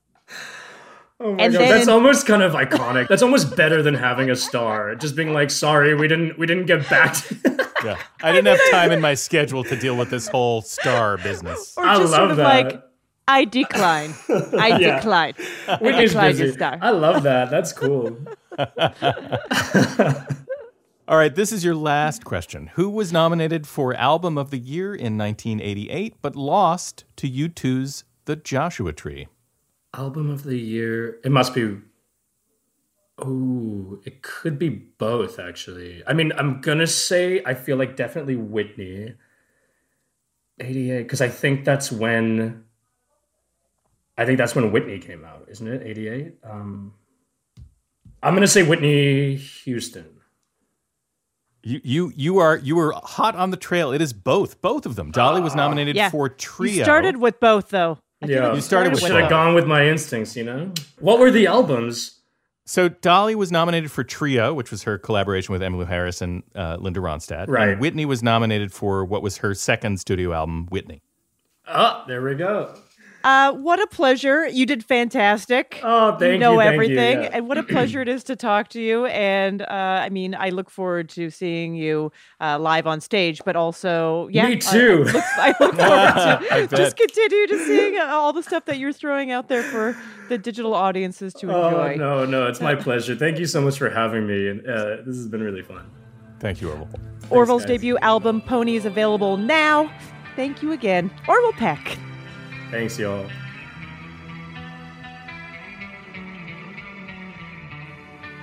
[1.20, 3.08] Oh my And god, then that's almost kind of iconic.
[3.08, 4.94] That's almost better than having a star.
[4.94, 7.36] Just being like, sorry, we didn't we didn't get back to
[7.84, 7.98] Yeah.
[8.22, 11.74] I didn't have time in my schedule to deal with this whole star business.
[11.76, 12.44] Or I love sort of that.
[12.72, 12.82] like,
[13.26, 14.14] I decline.
[14.28, 14.96] I Yeah.
[14.96, 15.34] decline.
[15.68, 16.56] I Whitney's decline your busy.
[16.56, 16.78] star.
[16.80, 17.50] I love that.
[17.50, 18.16] That's cool.
[21.08, 22.66] All right, this is your last question.
[22.74, 28.36] Who was nominated for Album of the Year in 1988 but lost to U2's The
[28.36, 29.28] Joshua Tree?
[29.94, 31.18] Album of the year.
[31.24, 31.78] It must be.
[33.20, 36.02] Oh, it could be both actually.
[36.06, 39.14] I mean, I'm gonna say I feel like definitely Whitney.
[40.60, 42.64] 88, because I think that's when.
[44.16, 45.82] I think that's when Whitney came out, isn't it?
[45.86, 46.34] 88.
[46.42, 46.92] Um,
[48.22, 50.06] I'm gonna say Whitney Houston.
[51.62, 53.90] You you you are you were hot on the trail.
[53.92, 54.60] It is both.
[54.60, 55.10] Both of them.
[55.10, 56.10] Dolly was nominated Yeah.
[56.10, 56.72] for Trio.
[56.74, 57.98] You started with both, though.
[58.22, 60.72] I Yeah, like You started with Should have gone with my instincts, you know.
[60.98, 62.18] What were the albums?
[62.64, 66.76] So Dolly was nominated for Trio, which was her collaboration with Emmylou Harris and uh,
[66.78, 67.48] Linda Ronstadt.
[67.48, 67.70] Right.
[67.70, 71.00] And Whitney was nominated for what was her second studio album, Whitney.
[71.66, 72.74] Oh, there we go.
[73.24, 74.46] Uh, what a pleasure.
[74.46, 75.80] You did fantastic.
[75.82, 77.22] Oh, thank you know you, thank you, everything.
[77.22, 77.30] yeah.
[77.32, 79.06] And what a pleasure it is to talk to you.
[79.06, 83.56] And uh, I mean, I look forward to seeing you uh, live on stage, but
[83.56, 84.48] also, yeah.
[84.48, 85.04] Me too.
[85.08, 85.74] I, look, I look
[86.50, 89.96] forward to just continue to seeing all the stuff that you're throwing out there for
[90.28, 91.94] the digital audiences to enjoy.
[91.94, 93.16] Oh no, no, it's my pleasure.
[93.16, 95.90] Thank you so much for having me, and uh, this has been really fun.
[96.40, 96.88] Thank you, Orville.
[97.30, 97.78] Orville's guys.
[97.78, 99.90] debut album, Pony, is available now.
[100.36, 101.10] Thank you again.
[101.26, 101.98] Orville Peck.
[102.70, 103.26] Thanks, y'all.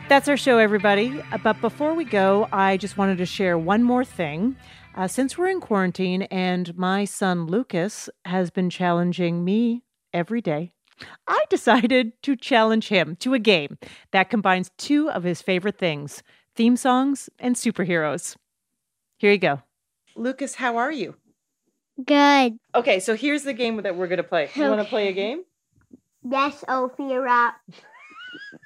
[0.07, 1.21] That's our show, everybody.
[1.31, 4.55] Uh, But before we go, I just wanted to share one more thing.
[4.95, 10.71] Uh, since we're in quarantine and my son Lucas has been challenging me every day,
[11.27, 13.77] I decided to challenge him to a game
[14.11, 16.23] that combines two of his favorite things
[16.55, 18.37] theme songs and superheroes.
[19.17, 19.61] Here you go.
[20.15, 21.15] Lucas, how are you?
[22.03, 22.59] Good.
[22.73, 24.49] Okay, so here's the game that we're going to play.
[24.53, 25.43] You want to play a game?
[26.29, 27.53] Yes, Ophira.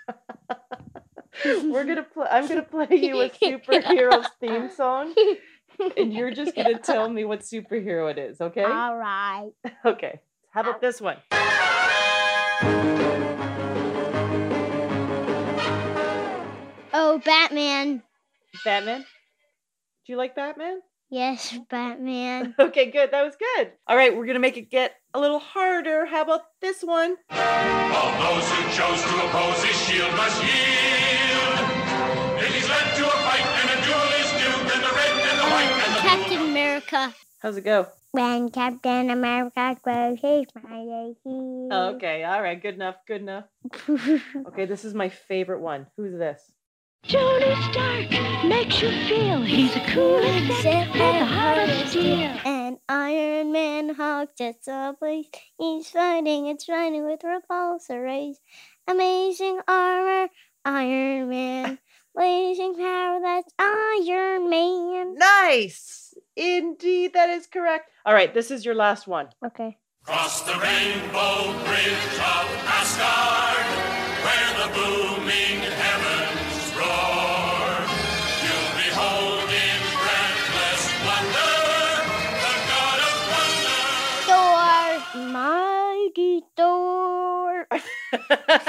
[1.45, 2.27] We're gonna play.
[2.29, 5.13] I'm gonna play you a superhero's theme song,
[5.97, 8.41] and you're just gonna tell me what superhero it is.
[8.41, 8.63] Okay?
[8.63, 9.51] All right.
[9.85, 10.19] Okay.
[10.51, 11.17] How about this one?
[16.91, 18.03] Oh, Batman.
[18.65, 19.01] Batman.
[19.01, 20.81] Do you like Batman?
[21.09, 22.53] Yes, Batman.
[22.59, 23.11] Okay, good.
[23.11, 23.71] That was good.
[23.87, 26.05] All right, we're gonna make it get a little harder.
[26.05, 27.15] How about this one?
[27.31, 31.59] All those who chose to oppose his shield must yield.
[32.41, 35.39] If he's led to a fight and a duel is due, then the red and
[35.39, 37.13] the white and the Captain America.
[37.39, 37.87] How's it go?
[38.11, 41.69] When Captain America grows his mighty heel.
[41.95, 42.23] Okay.
[42.23, 42.61] All right.
[42.61, 42.95] Good enough.
[43.07, 43.45] Good enough.
[44.47, 45.87] Okay, this is my favorite one.
[45.97, 46.51] Who's this?
[47.07, 48.11] Tony Stark
[48.45, 52.31] makes you feel he's a cool exec with a heart of steel.
[52.45, 55.25] And Iron Man Hulk just a place.
[55.57, 58.37] He's fighting, it's fighting with repulsor rays.
[58.87, 60.29] Amazing armor,
[60.65, 61.79] Iron Man.
[62.13, 65.15] Blazing power, that's Iron Man.
[65.15, 66.13] Nice.
[66.35, 67.89] Indeed, that is correct.
[68.05, 69.29] All right, this is your last one.
[69.45, 69.77] Okay.
[70.03, 73.65] Cross the rainbow bridge of Asgard,
[74.23, 75.08] where the booming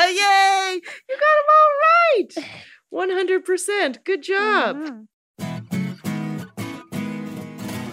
[0.00, 0.80] Uh, yay!
[1.08, 1.72] You got them all
[2.16, 2.32] right.
[2.92, 4.04] 100%.
[4.04, 4.76] Good job.
[4.76, 5.00] Mm-hmm.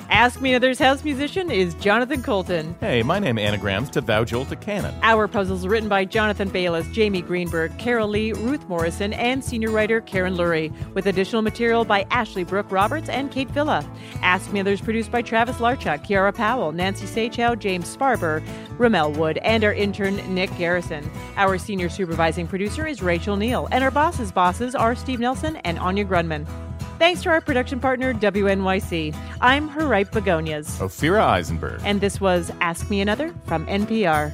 [0.10, 2.76] Ask Me Another's house musician is Jonathan Coulton.
[2.80, 4.96] Hey, my name is anagrams to Thou Jolt a Cannon.
[5.04, 9.70] Our puzzles are written by Jonathan Bayless, Jamie Greenberg, Carol Lee, Ruth Morrison, and senior
[9.70, 13.86] writer Karen Lurie, with additional material by Ashley Brooke Roberts and Kate Villa.
[14.22, 18.42] Ask Me Others produced by Travis Larchuk, Kiara Powell, Nancy Saechao, James Sparber,
[18.78, 21.10] Ramel Wood, and our intern Nick Garrison.
[21.36, 25.78] Our senior supervising producer is Rachel Neal, and our bosses' bosses are Steve Nelson and
[25.80, 26.48] Anya Grundmann.
[27.00, 29.16] Thanks to our production partner, WNYC.
[29.40, 30.80] I'm her ripe begonias.
[30.80, 31.82] Ophira Eisenberg.
[31.84, 34.32] And this was Ask Me Another from NPR.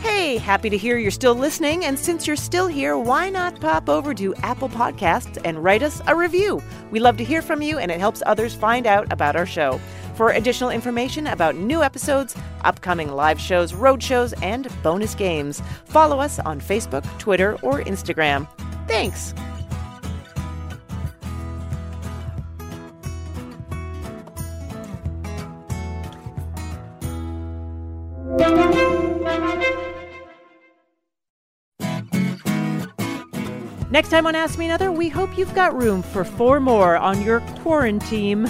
[0.00, 1.84] Hey, happy to hear you're still listening.
[1.84, 6.00] And since you're still here, why not pop over to Apple Podcasts and write us
[6.06, 6.62] a review?
[6.90, 9.80] We love to hear from you, and it helps others find out about our show.
[10.14, 16.20] For additional information about new episodes, upcoming live shows, road shows, and bonus games, follow
[16.20, 18.46] us on Facebook, Twitter, or Instagram.
[18.86, 19.34] Thanks.
[33.90, 37.22] Next time on Ask Me Another, we hope you've got room for four more on
[37.22, 38.48] your quarantine.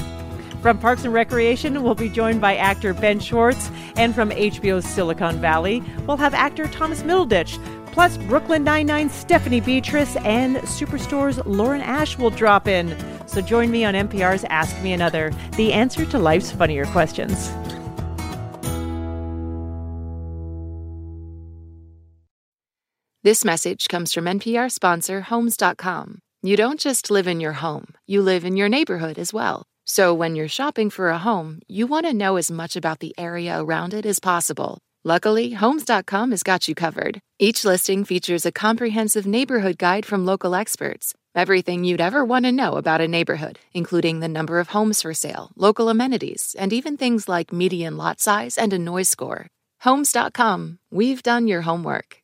[0.62, 5.38] From Parks and Recreation, we'll be joined by actor Ben Schwartz, and from HBO's Silicon
[5.42, 7.62] Valley, we'll have actor Thomas Middleditch.
[7.92, 12.96] Plus, Brooklyn Nine-Nine Stephanie Beatriz and Superstore's Lauren Ash will drop in.
[13.28, 17.52] So join me on NPR's Ask Me Another, the answer to life's funnier questions.
[23.24, 26.18] This message comes from NPR sponsor Homes.com.
[26.42, 29.62] You don't just live in your home, you live in your neighborhood as well.
[29.86, 33.14] So when you're shopping for a home, you want to know as much about the
[33.16, 34.76] area around it as possible.
[35.04, 37.18] Luckily, Homes.com has got you covered.
[37.38, 41.14] Each listing features a comprehensive neighborhood guide from local experts.
[41.34, 45.14] Everything you'd ever want to know about a neighborhood, including the number of homes for
[45.14, 49.46] sale, local amenities, and even things like median lot size and a noise score.
[49.80, 50.78] Homes.com.
[50.90, 52.23] We've done your homework.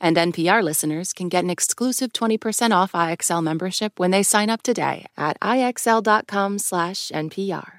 [0.00, 4.62] And NPR listeners can get an exclusive 20% off IXL membership when they sign up
[4.62, 7.72] today at IXL.com/NPR.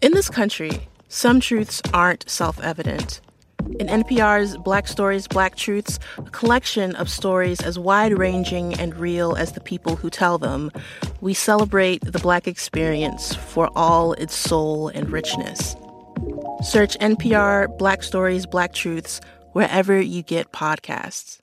[0.00, 3.20] In this country, some truths aren't self evident.
[3.78, 9.36] In NPR's Black Stories, Black Truths, a collection of stories as wide ranging and real
[9.36, 10.72] as the people who tell them,
[11.20, 15.76] we celebrate the Black experience for all its soul and richness.
[16.62, 19.20] Search NPR Black Stories, Black Truths
[19.52, 21.41] wherever you get podcasts.